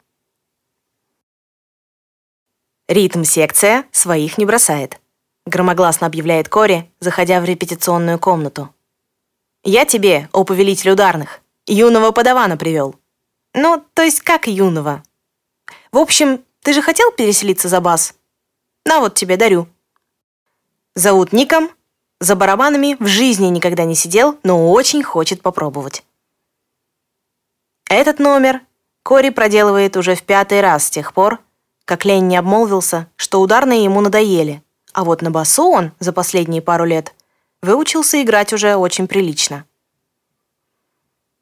Ритм-секция 2.88 3.84
своих 3.92 4.36
не 4.36 4.44
бросает, 4.44 5.00
громогласно 5.46 6.08
объявляет 6.08 6.48
Кори, 6.48 6.90
заходя 6.98 7.40
в 7.40 7.44
репетиционную 7.44 8.18
комнату. 8.18 8.74
«Я 9.62 9.84
тебе, 9.84 10.28
о 10.32 10.42
повелитель 10.42 10.90
ударных, 10.90 11.40
юного 11.66 12.10
подавана 12.10 12.56
привел». 12.56 12.99
«Ну, 13.54 13.84
то 13.94 14.02
есть 14.02 14.20
как 14.20 14.46
юного?» 14.46 15.02
«В 15.92 15.98
общем, 15.98 16.44
ты 16.62 16.72
же 16.72 16.82
хотел 16.82 17.10
переселиться 17.10 17.68
за 17.68 17.80
бас? 17.80 18.14
На 18.84 19.00
вот 19.00 19.14
тебе 19.14 19.36
дарю». 19.36 19.68
Зовут 20.94 21.32
Ником, 21.32 21.70
за 22.20 22.36
барабанами 22.36 22.96
в 23.00 23.06
жизни 23.06 23.46
никогда 23.46 23.84
не 23.84 23.94
сидел, 23.94 24.38
но 24.42 24.70
очень 24.70 25.02
хочет 25.02 25.42
попробовать. 25.42 26.04
Этот 27.88 28.18
номер 28.18 28.60
Кори 29.02 29.30
проделывает 29.30 29.96
уже 29.96 30.14
в 30.14 30.22
пятый 30.22 30.60
раз 30.60 30.86
с 30.86 30.90
тех 30.90 31.14
пор, 31.14 31.40
как 31.84 32.04
Лень 32.04 32.28
не 32.28 32.36
обмолвился, 32.36 33.08
что 33.16 33.40
ударные 33.40 33.82
ему 33.82 34.00
надоели, 34.00 34.62
а 34.92 35.04
вот 35.04 35.22
на 35.22 35.30
басу 35.30 35.70
он 35.70 35.92
за 35.98 36.12
последние 36.12 36.62
пару 36.62 36.84
лет 36.84 37.14
выучился 37.62 38.22
играть 38.22 38.52
уже 38.52 38.76
очень 38.76 39.08
прилично. 39.08 39.64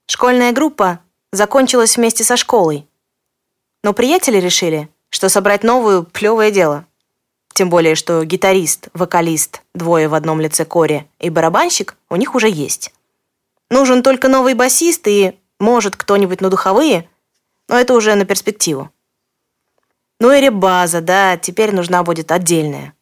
Школьная 0.06 0.52
группа 0.52 1.00
закончилась 1.32 1.96
вместе 1.96 2.24
со 2.24 2.36
школой, 2.36 2.86
но 3.82 3.92
приятели 3.92 4.38
решили, 4.38 4.88
что 5.10 5.28
собрать 5.28 5.62
новую– 5.62 6.04
плевое 6.12 6.50
дело. 6.50 6.84
Тем 7.54 7.70
более, 7.70 7.94
что 7.94 8.24
гитарист, 8.24 8.88
вокалист, 8.94 9.62
двое 9.74 10.08
в 10.08 10.14
одном 10.14 10.40
лице 10.40 10.64
Кори 10.64 11.08
и 11.18 11.30
барабанщик 11.30 11.96
у 12.08 12.16
них 12.16 12.34
уже 12.34 12.48
есть. 12.48 12.92
Нужен 13.70 14.02
только 14.02 14.28
новый 14.28 14.54
басист 14.54 15.06
и, 15.08 15.38
может, 15.58 15.96
кто-нибудь 15.96 16.40
на 16.40 16.50
духовые, 16.50 17.08
но 17.68 17.78
это 17.78 17.94
уже 17.94 18.14
на 18.14 18.24
перспективу. 18.24 18.90
Ну 20.20 20.32
и 20.32 20.40
ребаза, 20.40 21.00
да, 21.00 21.36
теперь 21.36 21.72
нужна 21.72 22.02
будет 22.02 22.32
отдельная. 22.32 22.94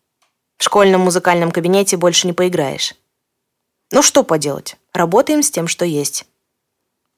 В 0.59 0.65
школьном 0.65 1.03
музыкальном 1.03 1.51
кабинете 1.51 1.97
больше 1.97 2.27
не 2.27 2.33
поиграешь. 2.33 2.95
Ну 3.93 4.03
что 4.03 4.25
поделать, 4.25 4.77
работаем 4.93 5.43
с 5.43 5.51
тем, 5.51 5.69
что 5.69 5.85
есть. 5.85 6.27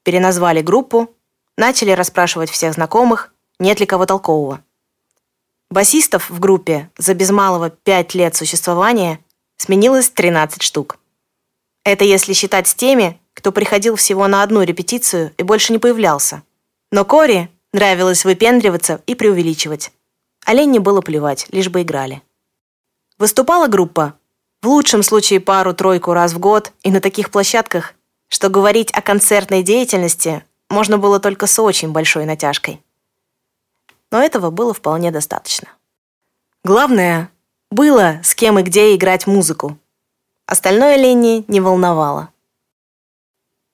Переназвали 0.09 0.63
группу, 0.63 1.15
начали 1.59 1.91
расспрашивать 1.91 2.49
всех 2.49 2.73
знакомых, 2.73 3.31
нет 3.59 3.79
ли 3.79 3.85
кого 3.85 4.07
толкового. 4.07 4.65
Басистов 5.69 6.31
в 6.31 6.41
группе 6.41 6.91
за 6.97 7.13
без 7.13 7.29
малого 7.29 7.69
5 7.69 8.15
лет 8.15 8.35
существования 8.35 9.23
сменилось 9.59 10.09
13 10.09 10.63
штук. 10.63 10.97
Это 11.85 12.07
если 12.07 12.33
считать 12.33 12.69
с 12.69 12.75
теми, 12.75 13.21
кто 13.35 13.53
приходил 13.53 13.97
всего 13.97 14.27
на 14.29 14.43
одну 14.43 14.63
репетицию 14.63 15.35
и 15.37 15.43
больше 15.43 15.75
не 15.75 15.79
появлялся. 15.79 16.43
Но 16.91 17.05
Кори 17.05 17.51
нравилось 17.75 18.25
выпендриваться 18.25 19.03
и 19.05 19.15
преувеличивать. 19.15 19.93
А 20.47 20.55
Ленне 20.55 20.81
было 20.81 21.03
плевать, 21.03 21.49
лишь 21.51 21.69
бы 21.69 21.83
играли. 21.83 22.23
Выступала 23.19 23.67
группа 23.67 24.15
в 24.63 24.69
лучшем 24.69 25.03
случае 25.03 25.41
пару-тройку 25.41 26.15
раз 26.15 26.33
в 26.33 26.39
год 26.39 26.73
и 26.83 26.91
на 26.91 27.03
таких 27.03 27.31
площадках, 27.31 27.93
что 28.29 28.49
говорить 28.49 28.91
о 28.93 29.03
концертной 29.03 29.63
деятельности 29.63 30.45
можно 30.69 30.99
было 30.99 31.21
только 31.21 31.47
с 31.47 31.59
очень 31.59 31.93
большой 31.93 32.25
натяжкой 32.25 32.83
но 34.11 34.23
этого 34.23 34.51
было 34.51 34.73
вполне 34.73 35.11
достаточно. 35.11 35.69
Главное, 36.65 37.31
было 37.71 38.21
с 38.23 38.35
кем 38.35 38.59
и 38.59 38.63
где 38.63 38.95
играть 38.95 39.27
музыку. 39.27 39.79
Остальное 40.47 40.97
Ленни 40.97 41.45
не 41.49 41.61
волновало. 41.61 42.31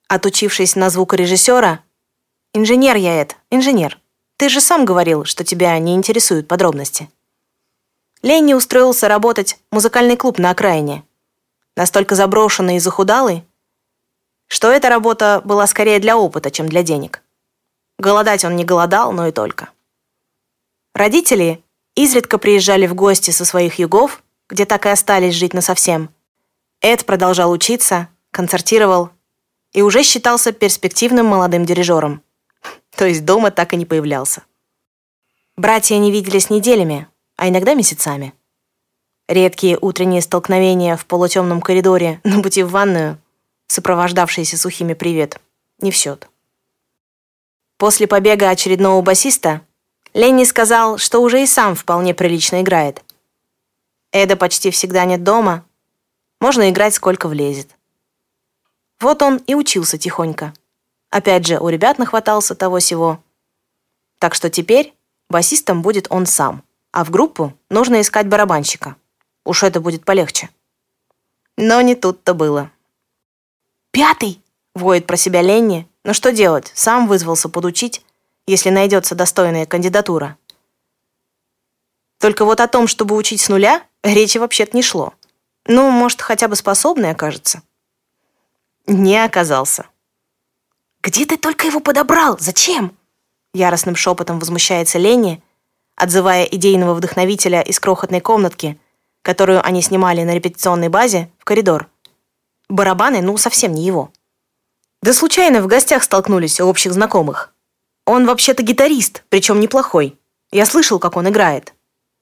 Отучившись 0.09 0.77
на 0.77 0.91
звукорежиссера, 0.91 1.81
«Инженер 2.53 2.97
я, 2.97 3.23
Эд, 3.23 3.37
инженер. 3.51 4.01
Ты 4.37 4.49
же 4.49 4.61
сам 4.61 4.85
говорил, 4.85 5.25
что 5.25 5.45
тебя 5.45 5.79
не 5.79 5.95
интересуют 5.95 6.49
подробности». 6.49 7.09
Ленни 8.23 8.55
устроился 8.55 9.09
работать 9.09 9.59
в 9.71 9.75
музыкальный 9.75 10.17
клуб 10.17 10.39
на 10.39 10.51
окраине. 10.51 11.05
Настолько 11.77 12.15
заброшенный 12.15 12.77
и 12.77 12.81
захудалый, 12.81 13.45
что 14.49 14.71
эта 14.71 14.89
работа 14.89 15.41
была 15.45 15.67
скорее 15.67 15.99
для 15.99 16.17
опыта, 16.17 16.51
чем 16.51 16.69
для 16.69 16.83
денег. 16.83 17.23
Голодать 17.99 18.45
он 18.45 18.57
не 18.57 18.65
голодал, 18.65 19.13
но 19.13 19.27
и 19.27 19.33
только. 19.33 19.71
Родители 20.95 21.63
изредка 21.95 22.39
приезжали 22.39 22.87
в 22.87 22.95
гости 22.95 23.31
со 23.31 23.45
своих 23.45 23.79
югов, 23.79 24.23
где 24.49 24.65
так 24.65 24.87
и 24.87 24.91
остались 24.91 25.35
жить 25.35 25.55
насовсем. 25.55 26.11
Эд 26.81 27.07
продолжал 27.07 27.51
учиться, 27.51 28.09
концертировал 28.31 29.11
и 29.73 29.83
уже 29.83 30.03
считался 30.03 30.53
перспективным 30.53 31.27
молодым 31.27 31.65
дирижером. 31.65 32.23
То 32.97 33.07
есть 33.07 33.25
дома 33.25 33.51
так 33.51 33.73
и 33.73 33.77
не 33.77 33.87
появлялся. 33.87 34.43
Братья 35.57 35.97
не 35.97 36.11
виделись 36.11 36.51
неделями, 36.51 37.07
а 37.37 37.49
иногда 37.49 37.75
месяцами. 37.75 38.35
Редкие 39.29 39.79
утренние 39.81 40.21
столкновения 40.21 40.97
в 40.97 41.07
полутемном 41.07 41.61
коридоре 41.61 42.21
на 42.25 42.43
пути 42.43 42.63
в 42.63 42.71
ванную, 42.71 43.19
сопровождавшиеся 43.75 44.57
сухими 44.57 44.95
«привет», 44.95 45.41
не 45.81 45.91
в 45.91 45.95
счет. 45.95 46.29
После 47.77 48.07
побега 48.07 48.49
очередного 48.51 49.03
басиста 49.03 49.63
Ленни 50.15 50.45
сказал, 50.45 50.97
что 50.97 51.21
уже 51.21 51.43
и 51.43 51.47
сам 51.47 51.75
вполне 51.75 52.15
прилично 52.15 52.63
играет. 52.63 53.03
Эда 54.13 54.37
почти 54.37 54.71
всегда 54.71 55.05
нет 55.05 55.25
дома. 55.25 55.67
Можно 56.41 56.71
играть 56.71 56.95
сколько 56.95 57.29
влезет. 57.29 57.69
Вот 59.01 59.23
он 59.23 59.39
и 59.39 59.57
учился 59.57 59.99
тихонько. 59.99 60.55
Опять 61.11 61.45
же, 61.47 61.59
у 61.59 61.69
ребят 61.69 61.99
нахватался 61.99 62.55
того-сего. 62.55 63.21
Так 64.21 64.37
что 64.37 64.51
теперь 64.51 64.95
басистом 65.29 65.83
будет 65.83 66.07
он 66.11 66.27
сам, 66.27 66.63
а 66.93 67.05
в 67.05 67.11
группу 67.11 67.53
нужно 67.71 68.01
искать 68.01 68.29
барабанщика. 68.29 68.95
Уж 69.45 69.65
это 69.65 69.81
будет 69.81 70.05
полегче. 70.05 70.49
Но 71.57 71.81
не 71.81 71.97
тут-то 71.97 72.35
было. 72.35 72.71
«Пятый!»— 73.95 74.43
воет 74.75 75.07
про 75.07 75.17
себя 75.17 75.41
Ленни. 75.41 75.89
Но 76.05 76.13
что 76.13 76.33
делать? 76.33 76.71
Сам 76.75 77.07
вызвался 77.07 77.49
подучить, 77.49 78.05
если 78.47 78.71
найдется 78.71 79.15
достойная 79.15 79.67
кандидатура. 79.67 80.37
Только 82.19 82.45
вот 82.45 82.61
о 82.61 82.69
том, 82.69 82.89
чтобы 82.89 83.17
учить 83.17 83.41
с 83.41 83.49
нуля, 83.49 83.83
речи 84.03 84.39
вообще-то 84.39 84.77
не 84.77 84.83
шло. 84.83 85.15
Ну, 85.67 85.91
может, 85.91 86.21
хотя 86.21 86.49
бы 86.49 86.57
способный 86.57 87.11
окажется. 87.11 87.63
Не 88.87 89.25
оказался. 89.25 89.87
«Где 91.01 91.25
ты 91.25 91.37
только 91.37 91.67
его 91.69 91.81
подобрал? 91.81 92.37
Зачем?» 92.39 92.97
Яростным 93.53 93.95
шепотом 93.95 94.41
возмущается 94.41 94.99
Ленни, 94.99 95.41
отзывая 95.95 96.45
идейного 96.45 96.95
вдохновителя 96.95 97.63
из 97.63 97.79
крохотной 97.79 98.21
комнатки, 98.21 98.81
которую 99.23 99.65
они 99.65 99.81
снимали 99.83 100.25
на 100.25 100.35
репетиционной 100.35 100.89
базе, 100.89 101.31
в 101.39 101.45
коридор. 101.45 101.89
Барабаны, 102.69 103.23
ну, 103.23 103.37
совсем 103.37 103.73
не 103.73 103.85
его. 103.85 104.13
Да 105.03 105.13
случайно 105.13 105.61
в 105.61 105.67
гостях 105.67 106.03
столкнулись 106.03 106.61
у 106.61 106.67
общих 106.67 106.93
знакомых. 106.93 107.55
Он 108.07 108.27
вообще-то 108.27 108.63
гитарист, 108.63 109.25
причем 109.29 109.61
неплохой. 109.61 110.19
Я 110.51 110.67
слышал, 110.67 110.99
как 110.99 111.17
он 111.17 111.29
играет. 111.29 111.75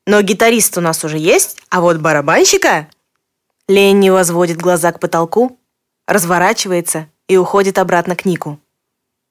Но 0.07 0.20
гитарист 0.20 0.76
у 0.78 0.81
нас 0.81 1.05
уже 1.05 1.18
есть, 1.18 1.59
а 1.68 1.81
вот 1.81 1.98
барабанщика... 1.98 2.88
Ленни 3.68 4.11
возводит 4.11 4.59
глаза 4.59 4.90
к 4.90 4.98
потолку, 4.98 5.59
разворачивается 6.07 7.09
и 7.28 7.37
уходит 7.37 7.78
обратно 7.78 8.16
к 8.16 8.24
Нику. 8.24 8.59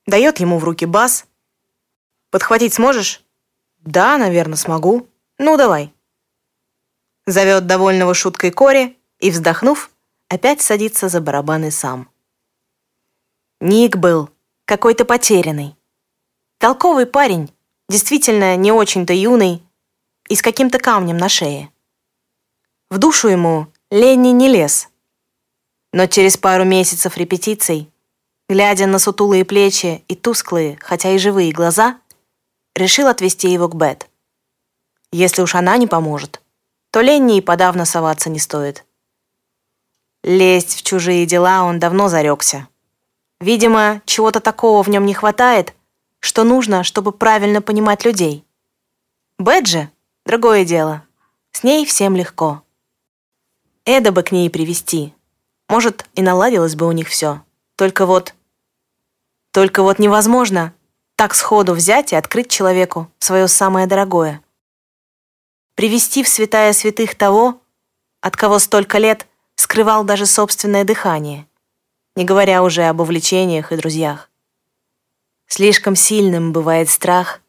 Дает 0.08 0.40
ему 0.40 0.58
в 0.58 0.64
руки 0.64 0.86
бас. 0.86 1.26
Подхватить 2.32 2.74
сможешь?» 2.74 3.24
«Да, 3.80 4.18
наверное, 4.18 4.56
смогу. 4.56 5.08
Ну, 5.38 5.58
давай». 5.58 5.94
Зовет 7.26 7.68
довольного 7.68 8.14
шуткой 8.14 8.52
Кори 8.52 8.98
и, 9.20 9.30
вздохнув, 9.30 9.92
опять 10.32 10.62
садится 10.62 11.10
за 11.10 11.20
барабаны 11.20 11.72
сам. 11.72 12.10
Ник 13.60 13.98
был 13.98 14.30
какой-то 14.64 15.04
потерянный. 15.04 15.76
Толковый 16.58 17.06
парень, 17.06 17.54
действительно 17.90 18.56
не 18.56 18.72
очень-то 18.72 19.12
юный 19.12 19.62
и 20.30 20.36
с 20.36 20.42
каким-то 20.42 20.80
камнем 20.80 21.18
на 21.18 21.28
шее. 21.28 21.70
В 22.90 22.98
душу 22.98 23.28
ему 23.28 23.68
Ленни 23.90 24.30
не 24.30 24.48
лез. 24.48 24.88
Но 25.92 26.08
через 26.08 26.38
пару 26.38 26.64
месяцев 26.64 27.18
репетиций, 27.18 27.92
глядя 28.48 28.88
на 28.88 29.00
сутулые 29.00 29.44
плечи 29.44 30.06
и 30.08 30.16
тусклые, 30.16 30.78
хотя 30.80 31.12
и 31.12 31.18
живые 31.18 31.52
глаза, 31.52 32.00
решил 32.74 33.08
отвезти 33.08 33.50
его 33.50 33.68
к 33.68 33.76
Бет. 33.76 34.10
Если 35.12 35.42
уж 35.42 35.56
она 35.56 35.76
не 35.76 35.88
поможет, 35.88 36.42
то 36.90 37.02
Ленни 37.02 37.38
и 37.38 37.42
подавно 37.42 37.84
соваться 37.84 38.30
не 38.30 38.40
стоит. 38.40 38.86
Лезть 40.24 40.76
в 40.76 40.84
чужие 40.84 41.26
дела 41.26 41.64
он 41.64 41.80
давно 41.80 42.08
зарекся. 42.08 42.68
Видимо, 43.40 44.02
чего-то 44.06 44.40
такого 44.40 44.84
в 44.84 44.90
нем 44.90 45.06
не 45.06 45.16
хватает, 45.16 45.74
что 46.20 46.44
нужно, 46.44 46.84
чтобы 46.84 47.12
правильно 47.12 47.62
понимать 47.62 48.06
людей. 48.06 48.46
Бет 49.40 49.66
другое 50.26 50.64
дело. 50.66 51.04
С 51.52 51.64
ней 51.64 51.86
всем 51.86 52.16
легко. 52.16 52.62
Эда 53.86 54.12
бы 54.12 54.22
к 54.22 54.32
ней 54.32 54.50
привести. 54.50 55.16
Может, 55.68 56.06
и 56.14 56.22
наладилось 56.22 56.76
бы 56.76 56.88
у 56.88 56.92
них 56.92 57.08
все. 57.08 57.42
Только 57.76 58.06
вот... 58.06 58.36
Только 59.52 59.82
вот 59.82 60.00
невозможно 60.00 60.74
так 61.16 61.34
сходу 61.34 61.74
взять 61.74 62.14
и 62.14 62.16
открыть 62.16 62.50
человеку 62.50 63.12
свое 63.20 63.48
самое 63.48 63.88
дорогое. 63.88 64.42
Привести 65.76 66.24
в 66.24 66.30
святая 66.30 66.74
святых 66.74 67.16
того, 67.16 67.60
от 68.22 68.36
кого 68.36 68.60
столько 68.60 68.98
лет 68.98 69.28
скрывал 69.56 70.04
даже 70.04 70.26
собственное 70.26 70.84
дыхание, 70.84 71.48
не 72.16 72.26
говоря 72.26 72.64
уже 72.64 72.84
об 72.84 73.00
увлечениях 73.02 73.72
и 73.72 73.78
друзьях. 73.78 74.30
Слишком 75.48 75.96
сильным 75.96 76.54
бывает 76.54 76.90
страх 76.90 77.42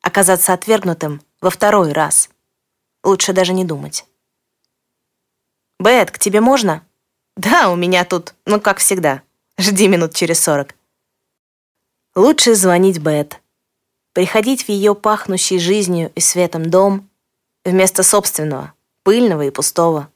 оказаться 0.00 0.52
отвергнутым 0.52 1.22
во 1.40 1.50
второй 1.50 1.92
раз. 1.92 2.28
Лучше 3.02 3.32
даже 3.32 3.52
не 3.52 3.64
думать. 3.64 4.06
«Бет, 5.78 6.10
к 6.10 6.18
тебе 6.18 6.40
можно?» 6.40 6.86
«Да, 7.36 7.70
у 7.70 7.76
меня 7.76 8.04
тут, 8.04 8.34
ну, 8.46 8.60
как 8.60 8.78
всегда. 8.78 9.22
Жди 9.58 9.88
минут 9.88 10.14
через 10.14 10.40
сорок». 10.40 10.74
Лучше 12.14 12.54
звонить 12.54 12.98
Бет. 12.98 13.40
Приходить 14.12 14.64
в 14.64 14.68
ее 14.68 14.94
пахнущий 14.94 15.58
жизнью 15.58 16.12
и 16.14 16.20
светом 16.20 16.70
дом 16.70 17.10
вместо 17.64 18.04
собственного, 18.04 18.72
пыльного 19.02 19.42
и 19.42 19.50
пустого. 19.50 20.08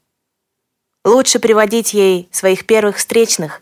Лучше 1.05 1.39
приводить 1.39 1.93
ей 1.93 2.27
своих 2.31 2.65
первых 2.65 2.97
встречных, 2.97 3.61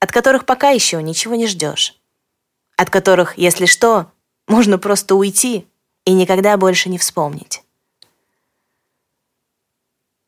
от 0.00 0.10
которых 0.10 0.44
пока 0.44 0.70
еще 0.70 1.02
ничего 1.02 1.34
не 1.34 1.46
ждешь. 1.46 1.96
От 2.76 2.90
которых, 2.90 3.38
если 3.38 3.66
что, 3.66 4.10
можно 4.48 4.78
просто 4.78 5.14
уйти 5.14 5.66
и 6.04 6.12
никогда 6.12 6.56
больше 6.56 6.88
не 6.88 6.98
вспомнить. 6.98 7.62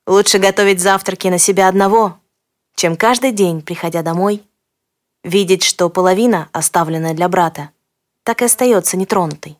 Лучше 0.06 0.38
готовить 0.38 0.80
завтраки 0.80 1.28
на 1.28 1.38
себя 1.38 1.68
одного, 1.68 2.18
чем 2.74 2.96
каждый 2.96 3.32
день, 3.32 3.62
приходя 3.62 4.02
домой, 4.02 4.42
видеть, 5.22 5.62
что 5.62 5.88
половина, 5.88 6.48
оставленная 6.52 7.14
для 7.14 7.28
брата, 7.28 7.70
так 8.22 8.42
и 8.42 8.44
остается 8.44 8.96
нетронутой. 8.96 9.58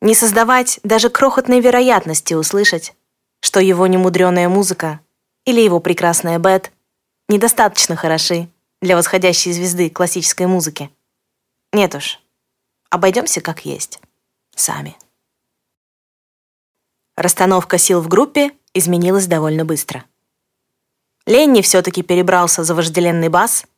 Не 0.00 0.14
создавать 0.14 0.80
даже 0.82 1.10
крохотной 1.10 1.60
вероятности 1.60 2.34
услышать, 2.34 2.94
что 3.40 3.60
его 3.60 3.86
немудреная 3.86 4.48
музыка 4.48 5.00
или 5.46 5.60
его 5.62 5.80
прекрасная 5.80 6.38
Бет 6.38 6.72
недостаточно 7.28 7.96
хороши 7.96 8.50
для 8.82 8.96
восходящей 8.96 9.52
звезды 9.52 9.88
классической 9.88 10.46
музыки. 10.46 10.90
Нет 11.72 11.94
уж, 11.94 12.20
обойдемся 12.90 13.40
как 13.40 13.64
есть, 13.64 14.00
сами. 14.54 14.96
Расстановка 17.16 17.78
сил 17.78 18.02
в 18.02 18.08
группе 18.08 18.52
изменилась 18.74 19.26
довольно 19.26 19.64
быстро. 19.64 20.04
Ленни 21.24 21.62
все-таки 21.62 22.02
перебрался 22.02 22.62
за 22.62 22.74
вожделенный 22.74 23.30
бас— 23.30 23.64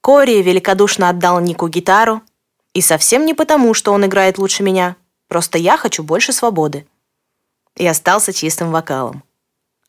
Кори 0.00 0.42
великодушно 0.42 1.10
отдал 1.10 1.40
Нику 1.40 1.68
гитару. 1.68 2.22
И 2.74 2.80
совсем 2.80 3.26
не 3.26 3.34
потому, 3.34 3.74
что 3.74 3.92
он 3.92 4.06
играет 4.06 4.38
лучше 4.38 4.62
меня. 4.62 4.96
Просто 5.28 5.58
я 5.58 5.76
хочу 5.76 6.02
больше 6.02 6.32
свободы. 6.32 6.86
И 7.76 7.86
остался 7.86 8.32
чистым 8.32 8.70
вокалом. 8.70 9.22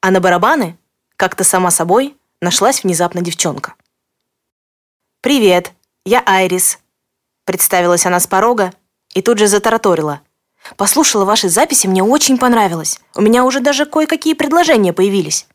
А 0.02 0.12
на 0.12 0.20
барабаны, 0.20 0.78
как-то 1.20 1.44
сама 1.44 1.70
собой, 1.70 2.16
нашлась 2.40 2.86
внезапно 2.86 3.20
девчонка. 3.20 3.76
«Привет, 5.20 5.74
я 6.06 6.24
Айрис»,— 6.26 6.80
представилась 7.46 8.06
она 8.06 8.22
с 8.22 8.28
порога 8.28 8.72
и 9.14 9.22
тут 9.22 9.38
же 9.38 9.48
затараторила. 9.48 10.22
«Послушала 10.78 11.26
ваши 11.26 11.50
записи, 11.50 11.88
мне 11.88 12.02
очень 12.02 12.38
понравилось. 12.38 13.02
У 13.16 13.22
меня 13.22 13.44
уже 13.44 13.60
даже 13.60 13.86
кое-какие 13.86 14.34
предложения 14.34 14.94
появились». 14.94 15.46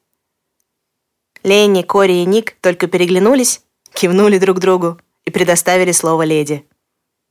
Ленни, 1.43 1.81
Кори 1.81 2.17
и 2.17 2.27
Ник 2.27 2.59
только 2.61 2.87
переглянулись, 2.87 3.63
кивнули 3.95 4.39
друг 4.39 4.59
другу 4.59 5.01
и 5.25 5.31
предоставили 5.31 5.93
слово 5.93 6.25
леди. 6.25 6.69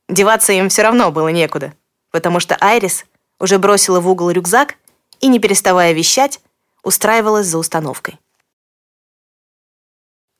Деваться 0.08 0.52
им 0.52 0.70
все 0.70 0.82
равно 0.82 1.12
было 1.12 1.28
некуда, 1.28 1.72
потому 2.10 2.40
что 2.40 2.56
Айрис 2.56 3.04
уже 3.38 3.60
бросила 3.60 4.00
в 4.00 4.08
угол 4.08 4.30
рюкзак 4.30 4.74
и, 5.20 5.28
не 5.28 5.38
переставая 5.38 5.92
вещать, 5.92 6.40
устраивалась 6.82 7.46
за 7.46 7.58
установкой. 7.58 8.18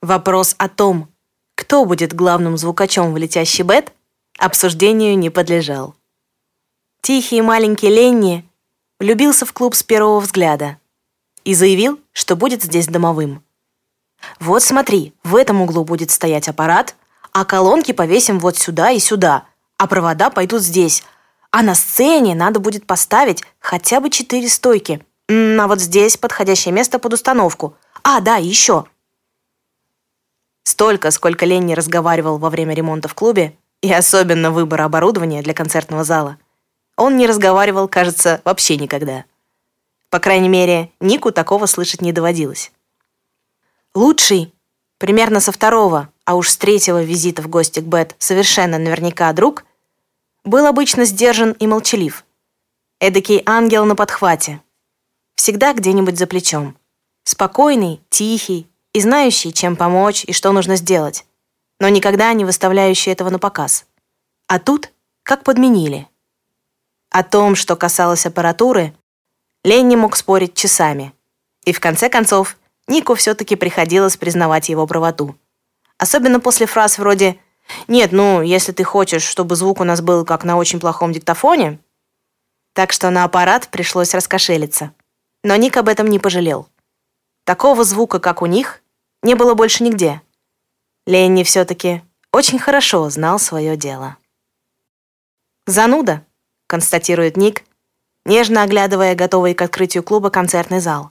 Вопрос 0.05 0.55
о 0.59 0.69
том, 0.69 1.09
кто 1.55 1.87
будет 1.87 2.13
главным 2.13 2.59
звукачом 2.59 3.15
в 3.15 3.17
«Летящий 3.17 3.65
бет», 3.65 3.91
обсуждению 4.39 5.17
не 5.17 5.31
подлежал. 5.31 5.95
Тихий 7.01 7.41
маленький 7.41 7.89
Ленни 7.89 8.47
влюбился 9.01 9.47
в 9.47 9.55
клуб 9.55 9.75
с 9.75 9.83
первого 9.83 10.21
взгляда 10.21 10.77
и 11.45 11.55
заявил, 11.55 11.99
что 12.13 12.37
будет 12.37 12.63
здесь 12.63 12.87
домовым. 12.87 13.43
Вот 14.41 14.63
смотри, 14.63 15.15
в 15.23 15.37
этом 15.37 15.63
углу 15.63 15.85
будет 15.85 16.11
стоять 16.11 16.49
аппарат, 16.49 16.97
а 17.33 17.47
колонки 17.47 17.93
повесим 17.93 18.39
вот 18.41 18.59
сюда 18.59 18.91
и 18.91 18.99
сюда, 18.99 19.45
а 19.79 19.87
провода 19.87 20.29
пойдут 20.29 20.61
здесь. 20.61 21.03
А 21.51 21.63
на 21.63 21.75
сцене 21.75 22.35
надо 22.35 22.61
будет 22.61 22.87
поставить 22.87 23.43
хотя 23.59 24.01
бы 24.01 24.11
четыре 24.11 24.51
стойки. 24.51 25.03
А 25.31 25.67
вот 25.67 25.81
здесь 25.81 26.19
подходящее 26.19 26.75
место 26.75 26.99
под 26.99 27.15
установку. 27.15 27.75
А, 28.03 28.21
да, 28.21 28.37
еще. 28.37 28.85
Столько, 30.65 31.11
сколько 31.11 31.45
Ленни 31.45 31.75
разговаривал 31.75 32.39
во 32.39 32.51
время 32.51 32.75
ремонта 32.75 33.07
в 33.09 33.15
клубе, 33.15 33.57
и 33.83 33.93
особенно 33.93 34.51
выбора 34.51 34.85
оборудования 34.85 35.43
для 35.43 35.53
концертного 35.53 36.05
зала, 36.05 36.39
он 36.97 37.17
не 37.17 37.27
разговаривал, 37.27 37.87
кажется, 37.87 38.41
вообще 38.45 38.79
никогда. 38.79 39.25
По 40.09 40.21
крайней 40.21 40.49
мере, 40.49 40.91
Нику 41.01 41.33
такого 41.33 41.67
слышать 41.67 42.01
не 42.01 42.13
доводилось. 42.13 42.73
Лучший, 43.95 44.55
примерно 44.99 45.41
со 45.41 45.53
второго, 45.53 46.09
а 46.25 46.35
уж 46.35 46.49
с 46.49 46.57
третьего 46.57 47.03
визита 47.03 47.43
в 47.43 47.49
гости 47.49 47.81
к 47.81 47.85
Бет 47.85 48.15
совершенно 48.19 48.79
наверняка 48.79 49.33
друг, 49.33 49.65
был 50.45 50.67
обычно 50.67 51.05
сдержан 51.05 51.53
и 51.53 51.67
молчалив. 51.67 52.25
Эдакий 53.01 53.43
ангел 53.45 53.85
на 53.85 53.97
подхвате. 53.97 54.63
Всегда 55.35 55.75
где-нибудь 55.75 56.19
за 56.19 56.27
плечом. 56.27 56.77
Спокойный, 57.25 58.01
тихий 58.09 58.69
и 58.95 59.01
знающий, 59.01 59.53
чем 59.53 59.77
помочь 59.77 60.25
и 60.25 60.33
что 60.33 60.53
нужно 60.53 60.77
сделать, 60.77 61.27
но 61.81 61.89
никогда 61.89 62.33
не 62.33 62.45
выставляющий 62.45 63.13
этого 63.13 63.29
на 63.29 63.39
показ. 63.39 63.85
А 64.47 64.59
тут 64.59 64.91
как 65.23 65.45
подменили. 65.45 66.09
О 67.11 67.23
том, 67.23 67.57
что 67.57 67.77
касалось 67.77 68.25
аппаратуры, 68.25 68.95
Ленни 69.65 69.97
мог 69.97 70.17
спорить 70.17 70.55
часами. 70.55 71.13
И 71.65 71.73
в 71.73 71.81
конце 71.81 72.09
концов 72.09 72.57
Нику 72.87 73.15
все-таки 73.15 73.57
приходилось 73.57 74.17
признавать 74.17 74.69
его 74.69 74.87
правоту. 74.87 75.37
Особенно 75.99 76.39
после 76.39 76.67
фраз 76.67 76.99
вроде 76.99 77.39
«Нет, 77.89 78.13
ну, 78.13 78.43
если 78.43 78.73
ты 78.73 78.85
хочешь, 78.85 79.23
чтобы 79.23 79.57
звук 79.57 79.81
у 79.81 79.85
нас 79.85 80.03
был 80.03 80.25
как 80.25 80.45
на 80.45 80.57
очень 80.57 80.81
плохом 80.81 81.13
диктофоне...» 81.13 81.79
Так 82.75 82.93
что 82.93 83.11
на 83.11 83.25
аппарат 83.25 83.69
пришлось 83.69 84.15
раскошелиться. 84.15 84.93
Но 85.43 85.55
Ник 85.57 85.77
об 85.77 85.89
этом 85.89 86.09
не 86.09 86.19
пожалел. 86.19 86.69
Такого 87.45 87.85
звука, 87.85 88.19
как 88.19 88.43
у 88.43 88.47
них, 88.47 88.83
не 89.25 89.35
было 89.35 89.55
больше 89.55 89.83
нигде. 89.83 90.23
Ленни 91.07 91.43
все-таки 91.43 92.03
очень 92.33 92.61
хорошо 92.61 93.11
знал 93.11 93.41
свое 93.41 93.77
дело. 93.77 94.17
«Зануда»,— 95.67 96.25
констатирует 96.69 97.37
Ник, 97.37 97.65
нежно 98.25 98.63
оглядывая 98.63 99.17
готовый 99.17 99.55
к 99.55 99.63
открытию 99.63 100.05
клуба 100.05 100.31
концертный 100.31 100.79
зал 100.79 101.11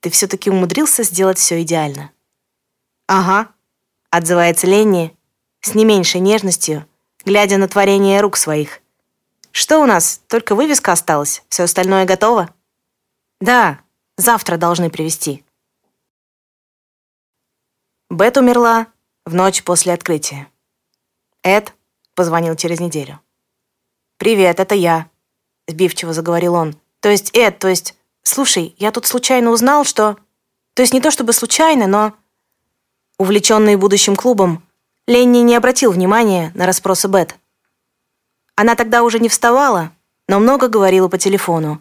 ты 0.00 0.10
все-таки 0.10 0.50
умудрился 0.50 1.02
сделать 1.02 1.38
все 1.38 1.62
идеально». 1.62 2.10
«Ага»,— 3.06 3.52
отзывается 4.10 4.66
Ленни 4.66 5.16
с 5.60 5.74
не 5.74 5.84
меньшей 5.84 6.20
нежностью, 6.20 6.86
глядя 7.24 7.58
на 7.58 7.68
творение 7.68 8.20
рук 8.20 8.36
своих, 8.36 8.80
что 9.52 9.80
у 9.80 9.86
нас? 9.86 10.22
Только 10.28 10.54
вывеска 10.54 10.92
осталась. 10.92 11.42
Все 11.48 11.64
остальное 11.64 12.06
готово?» 12.06 12.54
«Да, 13.40 13.80
завтра 14.16 14.56
должны 14.56 14.90
привезти». 14.90 15.44
Бет 18.10 18.36
умерла 18.36 18.88
в 19.24 19.34
ночь 19.34 19.62
после 19.62 19.92
открытия. 19.92 20.48
Эд 21.44 21.72
позвонил 22.16 22.56
через 22.56 22.80
неделю. 22.80 23.20
«Привет, 24.16 24.58
это 24.58 24.74
я»,— 24.74 25.08
сбивчиво 25.68 26.12
заговорил 26.12 26.54
он. 26.54 26.76
«То 26.98 27.08
есть, 27.08 27.30
Эд, 27.34 27.60
то 27.60 27.68
есть... 27.68 27.94
Слушай, 28.22 28.74
я 28.78 28.90
тут 28.90 29.06
случайно 29.06 29.50
узнал, 29.50 29.84
что... 29.84 30.18
То 30.74 30.82
есть 30.82 30.92
не 30.92 31.00
то 31.00 31.12
чтобы 31.12 31.32
случайно, 31.32 31.86
но...» 31.86 32.12
Увлеченный 33.16 33.76
будущим 33.76 34.16
клубом, 34.16 34.66
Ленни 35.06 35.38
не 35.38 35.54
обратил 35.54 35.92
внимания 35.92 36.50
на 36.56 36.66
расспросы 36.66 37.06
Бет. 37.06 37.36
Она 38.56 38.74
тогда 38.74 39.04
уже 39.04 39.20
не 39.20 39.28
вставала, 39.28 39.92
но 40.26 40.40
много 40.40 40.66
говорила 40.66 41.06
по 41.06 41.16
телефону. 41.16 41.80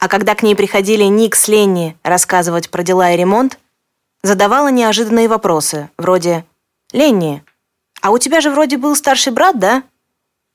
А 0.00 0.08
когда 0.08 0.34
к 0.34 0.42
ней 0.42 0.56
приходили 0.56 1.04
Ник 1.04 1.36
с 1.36 1.46
Ленни 1.46 1.98
рассказывать 2.02 2.70
про 2.70 2.82
дела 2.82 3.12
и 3.12 3.16
ремонт, 3.18 3.58
задавала 4.28 4.68
неожиданные 4.68 5.26
вопросы, 5.26 5.90
вроде 5.96 6.44
«Ленни, 6.92 7.42
а 8.02 8.10
у 8.10 8.18
тебя 8.18 8.40
же 8.40 8.50
вроде 8.50 8.76
был 8.76 8.94
старший 8.94 9.32
брат, 9.32 9.58
да? 9.58 9.82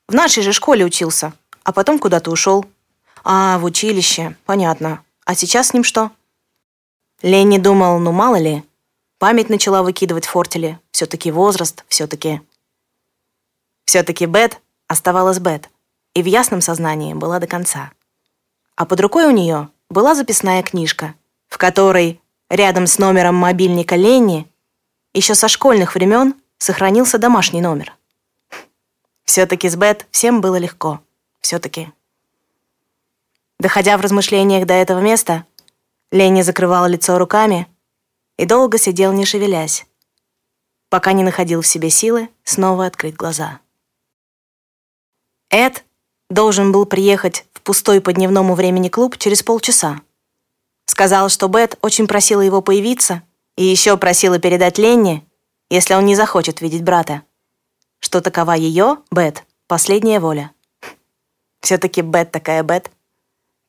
В 0.08 0.14
нашей 0.14 0.42
же 0.42 0.52
школе 0.52 0.84
учился, 0.84 1.32
а 1.64 1.72
потом 1.72 1.98
куда-то 1.98 2.30
ушел». 2.30 2.64
«А, 3.24 3.58
в 3.58 3.64
училище, 3.64 4.36
понятно. 4.44 5.02
А 5.24 5.34
сейчас 5.34 5.68
с 5.68 5.74
ним 5.74 5.82
что?» 5.82 6.10
Ленни 7.22 7.58
думал, 7.58 7.98
ну 7.98 8.12
мало 8.12 8.36
ли. 8.36 8.62
Память 9.18 9.48
начала 9.48 9.82
выкидывать 9.82 10.26
фортели. 10.26 10.78
Все-таки 10.90 11.30
возраст, 11.30 11.84
все-таки... 11.88 12.42
Все-таки 13.86 14.26
Бет 14.26 14.60
оставалась 14.88 15.38
Бет, 15.38 15.70
и 16.14 16.22
в 16.22 16.26
ясном 16.26 16.60
сознании 16.60 17.14
была 17.14 17.38
до 17.38 17.46
конца. 17.46 17.92
А 18.76 18.84
под 18.84 19.00
рукой 19.00 19.24
у 19.24 19.30
нее 19.30 19.70
была 19.88 20.14
записная 20.14 20.62
книжка, 20.62 21.14
в 21.48 21.56
которой 21.58 22.20
Рядом 22.54 22.86
с 22.86 23.00
номером 23.00 23.34
мобильника 23.34 23.96
Ленни 23.96 24.48
еще 25.12 25.34
со 25.34 25.48
школьных 25.48 25.96
времен 25.96 26.36
сохранился 26.56 27.18
домашний 27.18 27.60
номер. 27.60 27.96
Все-таки 29.24 29.68
с 29.68 29.74
Бет 29.74 30.06
всем 30.12 30.40
было 30.40 30.54
легко. 30.54 31.00
Все-таки. 31.40 31.90
Доходя 33.58 33.98
в 33.98 34.02
размышлениях 34.02 34.68
до 34.68 34.74
этого 34.74 35.00
места, 35.00 35.44
Ленни 36.12 36.42
закрывал 36.42 36.86
лицо 36.86 37.18
руками 37.18 37.66
и 38.36 38.46
долго 38.46 38.78
сидел, 38.78 39.12
не 39.12 39.24
шевелясь, 39.24 39.84
пока 40.90 41.10
не 41.10 41.24
находил 41.24 41.60
в 41.60 41.66
себе 41.66 41.90
силы 41.90 42.28
снова 42.44 42.86
открыть 42.86 43.16
глаза. 43.16 43.58
Эд 45.50 45.84
должен 46.30 46.70
был 46.70 46.86
приехать 46.86 47.46
в 47.52 47.62
пустой 47.62 48.00
по 48.00 48.12
дневному 48.12 48.54
времени 48.54 48.90
клуб 48.90 49.18
через 49.18 49.42
полчаса. 49.42 50.02
Сказал, 50.94 51.28
что 51.28 51.48
Бет 51.48 51.76
очень 51.82 52.06
просила 52.06 52.40
его 52.40 52.62
появиться 52.62 53.24
и 53.56 53.64
еще 53.64 53.96
просила 53.96 54.38
передать 54.38 54.78
Ленни, 54.78 55.28
если 55.68 55.94
он 55.94 56.06
не 56.06 56.14
захочет 56.14 56.60
видеть 56.60 56.84
брата, 56.84 57.22
что 57.98 58.20
такова 58.20 58.52
ее, 58.52 58.98
Бет, 59.10 59.42
последняя 59.66 60.20
воля. 60.20 60.52
Все-таки 61.60 62.00
Бет 62.00 62.30
такая 62.30 62.62
Бет. 62.62 62.92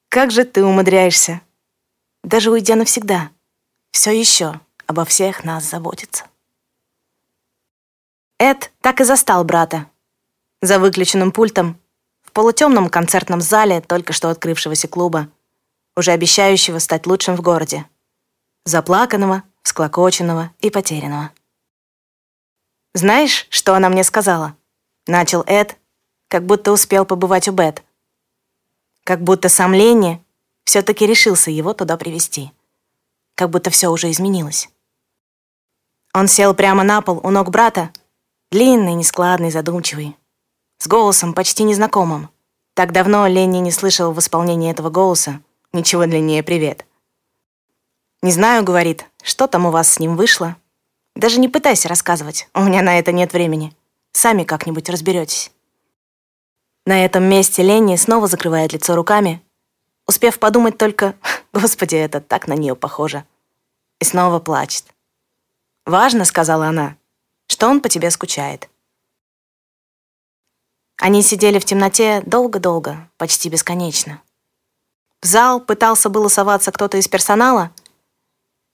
Как 0.09 0.29
же 0.29 0.43
ты 0.45 0.63
умудряешься, 0.63 1.41
даже 2.23 2.51
уйдя 2.51 2.75
навсегда, 2.75 3.31
все 3.89 4.11
еще 4.11 4.59
обо 4.85 5.03
всех 5.03 5.43
нас 5.43 5.63
заботиться. 5.63 6.25
Эд 8.37 8.71
так 8.81 9.01
и 9.01 9.03
застал 9.03 9.43
брата 9.43 9.89
за 10.61 10.77
выключенным 10.77 11.31
пультом 11.31 11.79
в 12.21 12.31
полутемном 12.33 12.87
концертном 12.87 13.41
зале 13.41 13.81
только 13.81 14.13
что 14.13 14.29
открывшегося 14.29 14.87
клуба, 14.87 15.27
уже 15.95 16.11
обещающего 16.11 16.79
стать 16.79 17.05
лучшим 17.05 17.35
в 17.35 17.41
городе. 17.41 17.85
Заплаканного, 18.65 19.43
всклокоченного 19.63 20.51
и 20.59 20.69
потерянного. 20.69 21.31
«Знаешь, 22.93 23.47
что 23.49 23.75
она 23.75 23.89
мне 23.89 24.03
сказала?» 24.03 24.55
Начал 25.07 25.43
Эд, 25.45 25.77
как 26.27 26.45
будто 26.45 26.71
успел 26.71 27.05
побывать 27.05 27.47
у 27.47 27.51
Бет. 27.51 27.83
Как 29.03 29.21
будто 29.21 29.49
сам 29.49 29.73
Ленни 29.73 30.23
все-таки 30.63 31.05
решился 31.05 31.51
его 31.51 31.73
туда 31.73 31.95
привести. 31.95 32.51
Как 33.35 33.51
будто 33.51 33.69
все 33.69 33.89
уже 33.89 34.09
изменилось. 34.09 34.69
Он 36.13 36.27
сел 36.27 36.55
прямо 36.55 36.83
на 36.83 37.01
пол 37.01 37.19
у 37.23 37.29
ног 37.29 37.51
брата, 37.51 37.91
длинный, 38.51 38.93
нескладный, 38.93 39.51
задумчивый, 39.51 40.17
с 40.79 40.87
голосом 40.87 41.33
почти 41.33 41.63
незнакомым. 41.63 42.29
Так 42.73 42.91
давно 42.91 43.27
Ленни 43.27 43.59
не 43.59 43.71
слышал 43.71 44.11
в 44.11 44.19
исполнении 44.19 44.71
этого 44.71 44.89
голоса, 44.89 45.41
Ничего 45.75 46.05
длиннее 46.05 46.41
привет. 46.41 46.85
Не 48.21 48.31
знаю, 48.31 48.63
говорит, 48.63 49.07
что 49.21 49.45
там 49.45 49.65
у 49.65 49.71
вас 49.71 49.91
с 49.91 49.99
ним 49.99 50.15
вышло. 50.15 50.55
Даже 51.17 51.37
не 51.37 51.49
пытайся 51.49 51.89
рассказывать, 51.89 52.47
у 52.53 52.63
меня 52.63 52.81
на 52.81 52.97
это 52.97 53.11
нет 53.11 53.33
времени. 53.33 53.75
Сами 54.13 54.45
как-нибудь 54.45 54.87
разберетесь. 54.87 55.51
На 56.85 57.03
этом 57.03 57.25
месте 57.25 57.61
Ленни 57.61 57.97
снова 57.97 58.27
закрывает 58.27 58.71
лицо 58.71 58.95
руками, 58.95 59.43
успев 60.07 60.39
подумать 60.39 60.77
только, 60.77 61.13
«Господи, 61.51 61.97
это 61.97 62.21
так 62.21 62.47
на 62.47 62.53
нее 62.53 62.77
похоже». 62.77 63.25
И 63.99 64.05
снова 64.05 64.39
плачет. 64.39 64.85
«Важно»,— 65.85 66.23
сказала 66.25 66.67
она,— 66.67 66.95
«что 67.47 67.67
он 67.67 67.81
по 67.81 67.89
тебе 67.89 68.11
скучает». 68.11 68.69
Они 70.95 71.21
сидели 71.21 71.59
в 71.59 71.65
темноте 71.65 72.21
долго-долго, 72.25 73.09
почти 73.17 73.49
бесконечно. 73.49 74.21
В 75.25 75.27
зал 75.27 75.59
пытался 75.59 76.09
было 76.09 76.27
соваться 76.27 76.71
кто-то 76.71 76.97
из 76.97 77.07
персонала, 77.07 77.71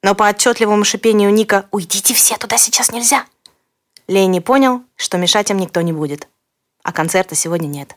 но 0.04 0.16
по 0.16 0.28
отчетливому 0.28 0.84
шипению 0.84 1.34
Ника 1.34 1.66
«Уйдите 1.72 2.14
все, 2.14 2.36
туда 2.36 2.58
сейчас 2.58 2.92
нельзя!» 2.92 3.26
Ленни 4.10 4.40
понял, 4.40 4.84
что 4.98 5.18
мешать 5.18 5.50
им 5.50 5.56
никто 5.56 5.80
не 5.80 5.94
будет, 5.94 6.28
а 6.84 6.92
концерта 6.92 7.36
сегодня 7.36 7.68
нет. 7.68 7.96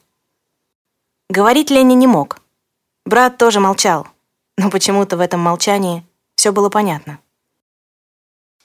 Говорить 1.29 1.71
Ленни 1.71 1.95
не 1.95 2.07
мог. 2.07 2.39
Брат 3.05 3.39
тоже 3.39 3.59
молчал, 3.59 4.07
но 4.57 4.71
почему-то 4.71 5.17
в 5.17 5.21
этом 5.21 5.41
молчании 5.41 6.07
все 6.37 6.53
было 6.53 6.71
понятно. 6.71 7.19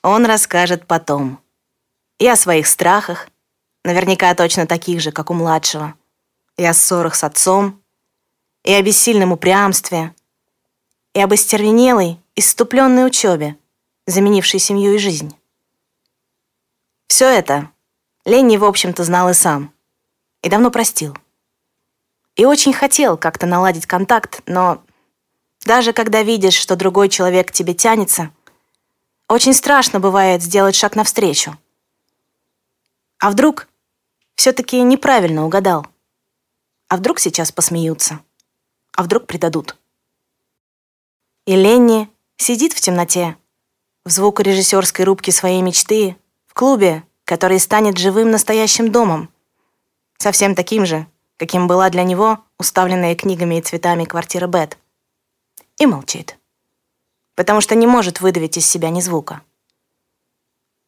Он 0.04 0.24
расскажет 0.24 0.86
потом. 0.86 1.40
И 2.20 2.28
о 2.28 2.36
своих 2.36 2.68
страхах, 2.68 3.28
наверняка 3.84 4.36
точно 4.36 4.68
таких 4.68 5.02
же, 5.02 5.12
как 5.12 5.32
у 5.32 5.34
младшего, 5.34 5.96
и 6.58 6.64
о 6.64 6.76
ссорах 6.76 7.16
с 7.16 7.24
отцом, 7.24 7.82
и 8.64 8.74
о 8.74 8.82
бессильном 8.82 9.32
упрямстве, 9.32 10.14
и 11.14 11.22
об 11.22 11.34
остервенелой, 11.34 12.20
иступленной 12.36 13.08
учебе, 13.08 13.58
заменившей 14.06 14.60
семью 14.60 14.94
и 14.94 14.98
жизнь. 14.98 15.36
Все 17.08 17.26
это 17.26 17.72
Ленни, 18.26 18.58
в 18.58 18.66
общем-то, 18.66 19.04
знал 19.04 19.30
и 19.30 19.34
сам, 19.34 19.74
и 20.44 20.50
давно 20.50 20.72
простил. 20.72 21.18
И 22.36 22.46
очень 22.46 22.74
хотел 22.74 23.18
как-то 23.18 23.46
наладить 23.46 23.86
контакт, 23.86 24.42
но 24.46 24.84
даже 25.66 25.94
когда 25.94 26.24
видишь, 26.24 26.54
что 26.54 26.76
другой 26.76 27.10
человек 27.10 27.50
к 27.50 27.52
тебе 27.52 27.74
тянется, 27.74 28.32
очень 29.28 29.54
страшно 29.54 30.00
бывает 30.00 30.42
сделать 30.42 30.76
шаг 30.76 30.96
навстречу. 30.96 31.58
А 33.20 33.30
вдруг 33.32 33.68
все-таки 34.36 34.82
неправильно 34.82 35.46
угадал? 35.46 35.86
А 36.88 36.98
вдруг 36.98 37.20
сейчас 37.20 37.52
посмеются? 37.52 38.20
А 39.00 39.04
вдруг 39.04 39.28
предадут? 39.28 39.78
И 41.46 41.56
Ленни 41.56 42.10
сидит 42.36 42.74
в 42.74 42.82
темноте, 42.82 43.38
в 44.04 44.10
звукорежиссерской 44.10 45.06
рубке 45.06 45.32
своей 45.32 45.62
мечты, 45.62 46.18
в 46.48 46.54
клубе, 46.54 47.06
который 47.24 47.62
станет 47.62 47.98
живым 47.98 48.30
настоящим 48.30 48.92
домом, 48.92 49.30
совсем 50.18 50.54
таким 50.54 50.86
же, 50.86 51.08
каким 51.38 51.66
была 51.66 51.90
для 51.90 52.04
него 52.04 52.44
уставленная 52.58 53.16
книгами 53.16 53.60
и 53.60 53.62
цветами 53.62 54.04
квартира 54.04 54.48
Бет. 54.48 54.78
И 55.78 55.86
молчит, 55.86 56.38
потому 57.36 57.62
что 57.62 57.76
не 57.76 57.88
может 57.88 58.20
выдавить 58.20 58.58
из 58.58 58.68
себя 58.68 58.90
ни 58.90 59.00
звука. 59.00 59.42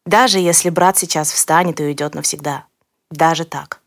Даже 0.04 0.38
если 0.38 0.68
брат 0.68 0.98
сейчас 0.98 1.32
встанет 1.32 1.80
и 1.80 1.84
уйдет 1.84 2.14
навсегда. 2.14 2.66
Даже 3.10 3.46
так. 3.46 3.80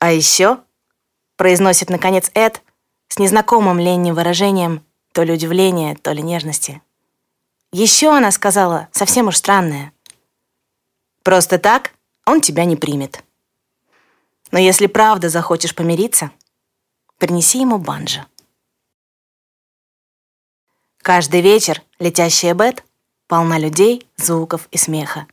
А 0.00 0.10
еще 0.10 0.64
произносит, 1.36 1.90
наконец, 1.90 2.30
Эд 2.34 2.62
с 3.08 3.18
незнакомым 3.18 3.78
Ленни 3.78 4.10
выражением 4.10 4.84
то 5.12 5.22
ли 5.22 5.32
удивления, 5.32 5.94
то 5.94 6.12
ли 6.12 6.22
нежности. 6.22 6.82
Еще 7.72 8.10
она 8.10 8.30
сказала, 8.30 8.88
совсем 8.92 9.28
уж 9.28 9.36
странное. 9.36 9.92
«Просто 11.22 11.58
так 11.58 11.92
он 12.26 12.40
тебя 12.40 12.64
не 12.64 12.76
примет. 12.76 13.24
Но 14.50 14.58
если 14.58 14.86
правда 14.86 15.28
захочешь 15.28 15.74
помириться, 15.74 16.30
принеси 17.18 17.60
ему 17.60 17.78
банджо». 17.78 18.26
Каждый 20.98 21.40
вечер 21.40 21.82
летящая 21.98 22.54
Бет 22.54 22.84
полна 23.26 23.58
людей, 23.58 24.08
звуков 24.16 24.68
и 24.70 24.78
смеха. 24.78 25.26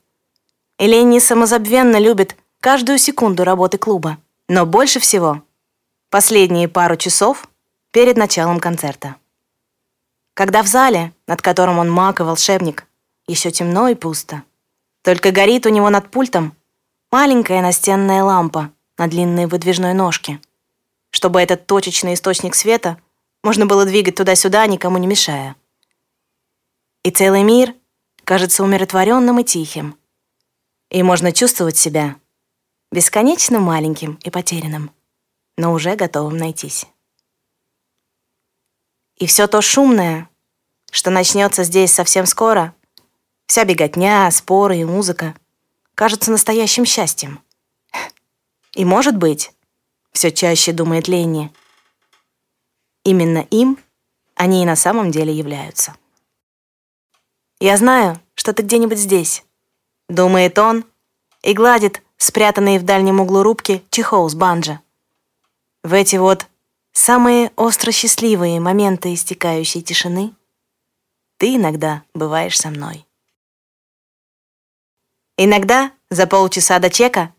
И 0.78 0.88
Ленни 0.88 1.20
самозабвенно 1.20 1.98
любит 1.98 2.36
каждую 2.60 2.98
секунду 2.98 3.44
работы 3.44 3.78
клуба, 3.78 4.18
Но 4.48 4.66
больше 4.66 5.00
всего 5.00 5.44
последние 6.12 6.68
пару 6.68 6.98
часов 6.98 7.48
перед 7.92 8.18
началом 8.18 8.60
концерта. 8.60 9.16
Когда 10.34 10.62
в 10.62 10.68
зале, 10.68 11.14
над 11.26 11.42
которым 11.42 11.80
он 11.80 11.90
маг 11.90 12.20
и 12.20 12.24
волшебник, 12.24 12.86
еще 13.28 13.50
темно 13.50 13.88
и 13.88 13.96
пусто. 13.96 14.44
Только 15.04 15.32
горит 15.32 15.66
у 15.66 15.70
него 15.70 15.90
над 15.90 16.12
пультом 16.12 16.54
маленькая 17.12 17.62
настенная 17.62 18.24
лампа 18.24 18.72
на 18.98 19.08
длинной 19.08 19.46
выдвижной 19.46 19.94
ножке, 19.94 20.42
чтобы 21.12 21.42
этот 21.42 21.66
точечный 21.66 22.16
источник 22.16 22.56
света 22.56 22.98
можно 23.42 23.66
было 23.66 23.86
двигать 23.86 24.16
туда-сюда, 24.16 24.68
никому 24.68 24.98
не 24.98 25.08
мешая. 25.08 25.56
И 27.04 27.12
целый 27.12 27.44
мир 27.44 27.74
кажется 28.26 28.66
умиротворенным 28.66 29.40
и 29.40 29.46
тихим, 29.46 29.96
и 30.90 31.04
можно 31.04 31.32
чувствовать 31.32 31.78
себя 31.78 32.18
бесконечно 32.92 33.62
маленьким 33.62 34.20
и 34.24 34.30
потерянным, 34.30 34.92
но 35.58 35.74
уже 35.74 35.96
готовым 35.96 36.38
найтись. 36.38 36.86
И 39.18 39.26
все 39.28 39.48
то 39.48 39.62
шумное, 39.62 40.30
что 40.92 41.10
начнется 41.10 41.64
здесь 41.64 41.94
совсем 41.94 42.26
скоро, 42.26 42.74
вся 43.46 43.66
беготня, 43.66 44.30
споры 44.32 44.78
и 44.78 44.86
музыка, 44.86 45.36
кажется 45.96 46.32
настоящим 46.32 46.86
счастьем. 46.86 47.40
И, 48.74 48.86
может 48.86 49.18
быть, 49.18 49.52
все 50.12 50.32
чаще 50.32 50.72
думает 50.72 51.08
Ленни, 51.08 51.54
именно 53.04 53.40
им 53.50 53.78
они 54.36 54.64
и 54.64 54.66
на 54.66 54.76
самом 54.76 55.12
деле 55.12 55.34
являются. 55.34 55.96
«Я 57.60 57.78
знаю, 57.78 58.20
что 58.34 58.54
ты 58.54 58.64
где-нибудь 58.64 58.98
здесь»,— 58.98 59.44
думает 60.10 60.58
он 60.58 60.84
и 61.44 61.54
гладит 61.54 62.02
спрятанный 62.18 62.80
в 62.80 62.84
дальнем 62.84 63.20
углу 63.20 63.44
рубки 63.44 63.84
чехол 63.92 64.30
с 64.30 64.36
банджо. 64.36 64.80
В 65.84 65.94
эти 65.94 66.16
вот 66.18 66.46
самые 66.92 67.52
остро 67.56 67.92
счастливые 67.92 68.60
моменты 68.60 69.16
истекающей 69.16 69.82
тишины 69.82 70.36
ты 71.38 71.56
иногда 71.56 72.04
бываешь 72.14 72.60
со 72.60 72.70
мной. 72.70 73.08
Иногда 75.38 75.92
за 76.12 76.28
полчаса 76.28 76.78
до 76.78 76.92
чека 76.92 77.34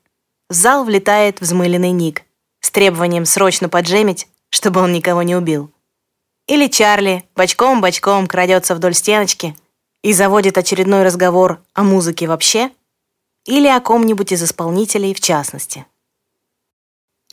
в 0.49 0.55
зал 0.55 0.85
влетает 0.85 1.41
взмыленный 1.41 1.93
Ник 1.93 2.25
с 2.59 2.73
требованием 2.73 3.27
срочно 3.27 3.69
поджемить, 3.69 4.27
чтобы 4.51 4.81
он 4.81 4.93
никого 4.93 5.23
не 5.23 5.37
убил. 5.37 5.73
Или 6.49 6.67
Чарли 6.67 7.25
бочком-бочком 7.37 8.27
крадется 8.27 8.75
вдоль 8.75 8.95
стеночки 8.95 9.57
и 10.03 10.13
заводит 10.13 10.59
очередной 10.59 11.05
разговор 11.05 11.63
о 11.75 11.85
музыке 11.85 12.27
вообще 12.27 12.73
или 13.45 13.69
о 13.69 13.81
ком-нибудь 13.81 14.33
из 14.33 14.43
исполнителей 14.43 15.15
в 15.15 15.21
частности. 15.21 15.87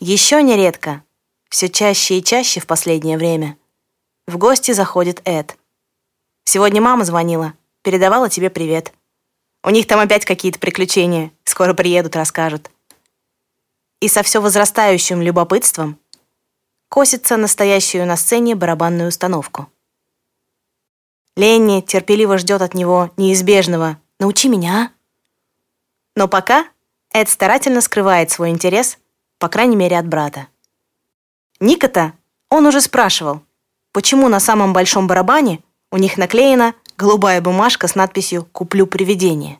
Еще 0.01 0.41
нередко, 0.41 1.03
все 1.49 1.67
чаще 1.67 2.19
и 2.19 2.23
чаще 2.23 2.62
в 2.62 2.67
последнее 2.67 3.17
время, 3.17 3.57
в 4.27 4.38
гости 4.38 4.71
заходит 4.71 5.21
Эд. 5.25 5.57
Сегодня 6.45 6.81
мама 6.81 7.03
звонила, 7.03 7.53
передавала 7.81 8.29
тебе 8.29 8.49
привет. 8.49 8.93
У 9.62 9.69
них 9.71 9.88
там 9.88 9.99
опять 9.99 10.23
какие-то 10.23 10.57
приключения. 10.57 11.31
Скоро 11.43 11.73
приедут, 11.73 12.15
расскажут. 12.15 12.71
И 13.99 14.07
со 14.07 14.23
все 14.23 14.41
возрастающим 14.41 15.21
любопытством 15.21 15.99
косится 16.88 17.35
настоящую 17.35 18.05
на 18.05 18.15
сцене 18.15 18.55
барабанную 18.55 19.09
установку. 19.09 19.67
Ленни 21.35 21.81
терпеливо 21.81 22.38
ждет 22.38 22.62
от 22.62 22.73
него 22.73 23.12
неизбежного 23.17 23.97
«Научи 24.17 24.47
меня, 24.47 24.73
а?» 24.75 24.91
Но 26.15 26.29
пока 26.29 26.69
Эд 27.12 27.27
старательно 27.27 27.81
скрывает 27.81 28.31
свой 28.31 28.49
интерес, 28.49 28.97
по 29.39 29.49
крайней 29.49 29.75
мере, 29.75 29.97
от 29.97 30.08
брата. 30.08 30.47
Ника-то 31.60 32.13
он 32.49 32.65
уже 32.65 32.82
спрашивал, 32.82 33.41
почему 33.91 34.28
на 34.28 34.39
самом 34.39 34.73
большом 34.73 35.08
барабане 35.08 35.63
у 35.91 35.97
них 35.97 36.17
наклеена 36.17 36.75
голубая 36.97 37.41
бумажка 37.41 37.88
с 37.88 37.95
надписью 37.95 38.45
«Куплю 38.52 38.86
привидение». 38.86 39.60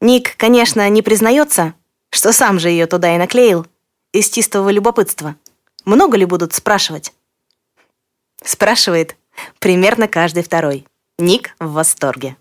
Ник, 0.00 0.36
конечно, 0.36 0.88
не 0.88 1.02
признается, 1.02 1.74
что 2.10 2.32
сам 2.32 2.58
же 2.58 2.70
ее 2.70 2.86
туда 2.86 3.14
и 3.14 3.18
наклеил, 3.18 3.66
из 4.12 4.28
чистого 4.28 4.70
любопытства. 4.70 5.36
Много 5.84 6.16
ли 6.16 6.24
будут 6.24 6.54
спрашивать? 6.54 7.12
Спрашивает 8.42 9.16
примерно 9.58 10.08
каждый 10.08 10.42
второй. 10.42 10.86
Ник 11.18 11.54
в 11.60 11.72
восторге. 11.72 12.36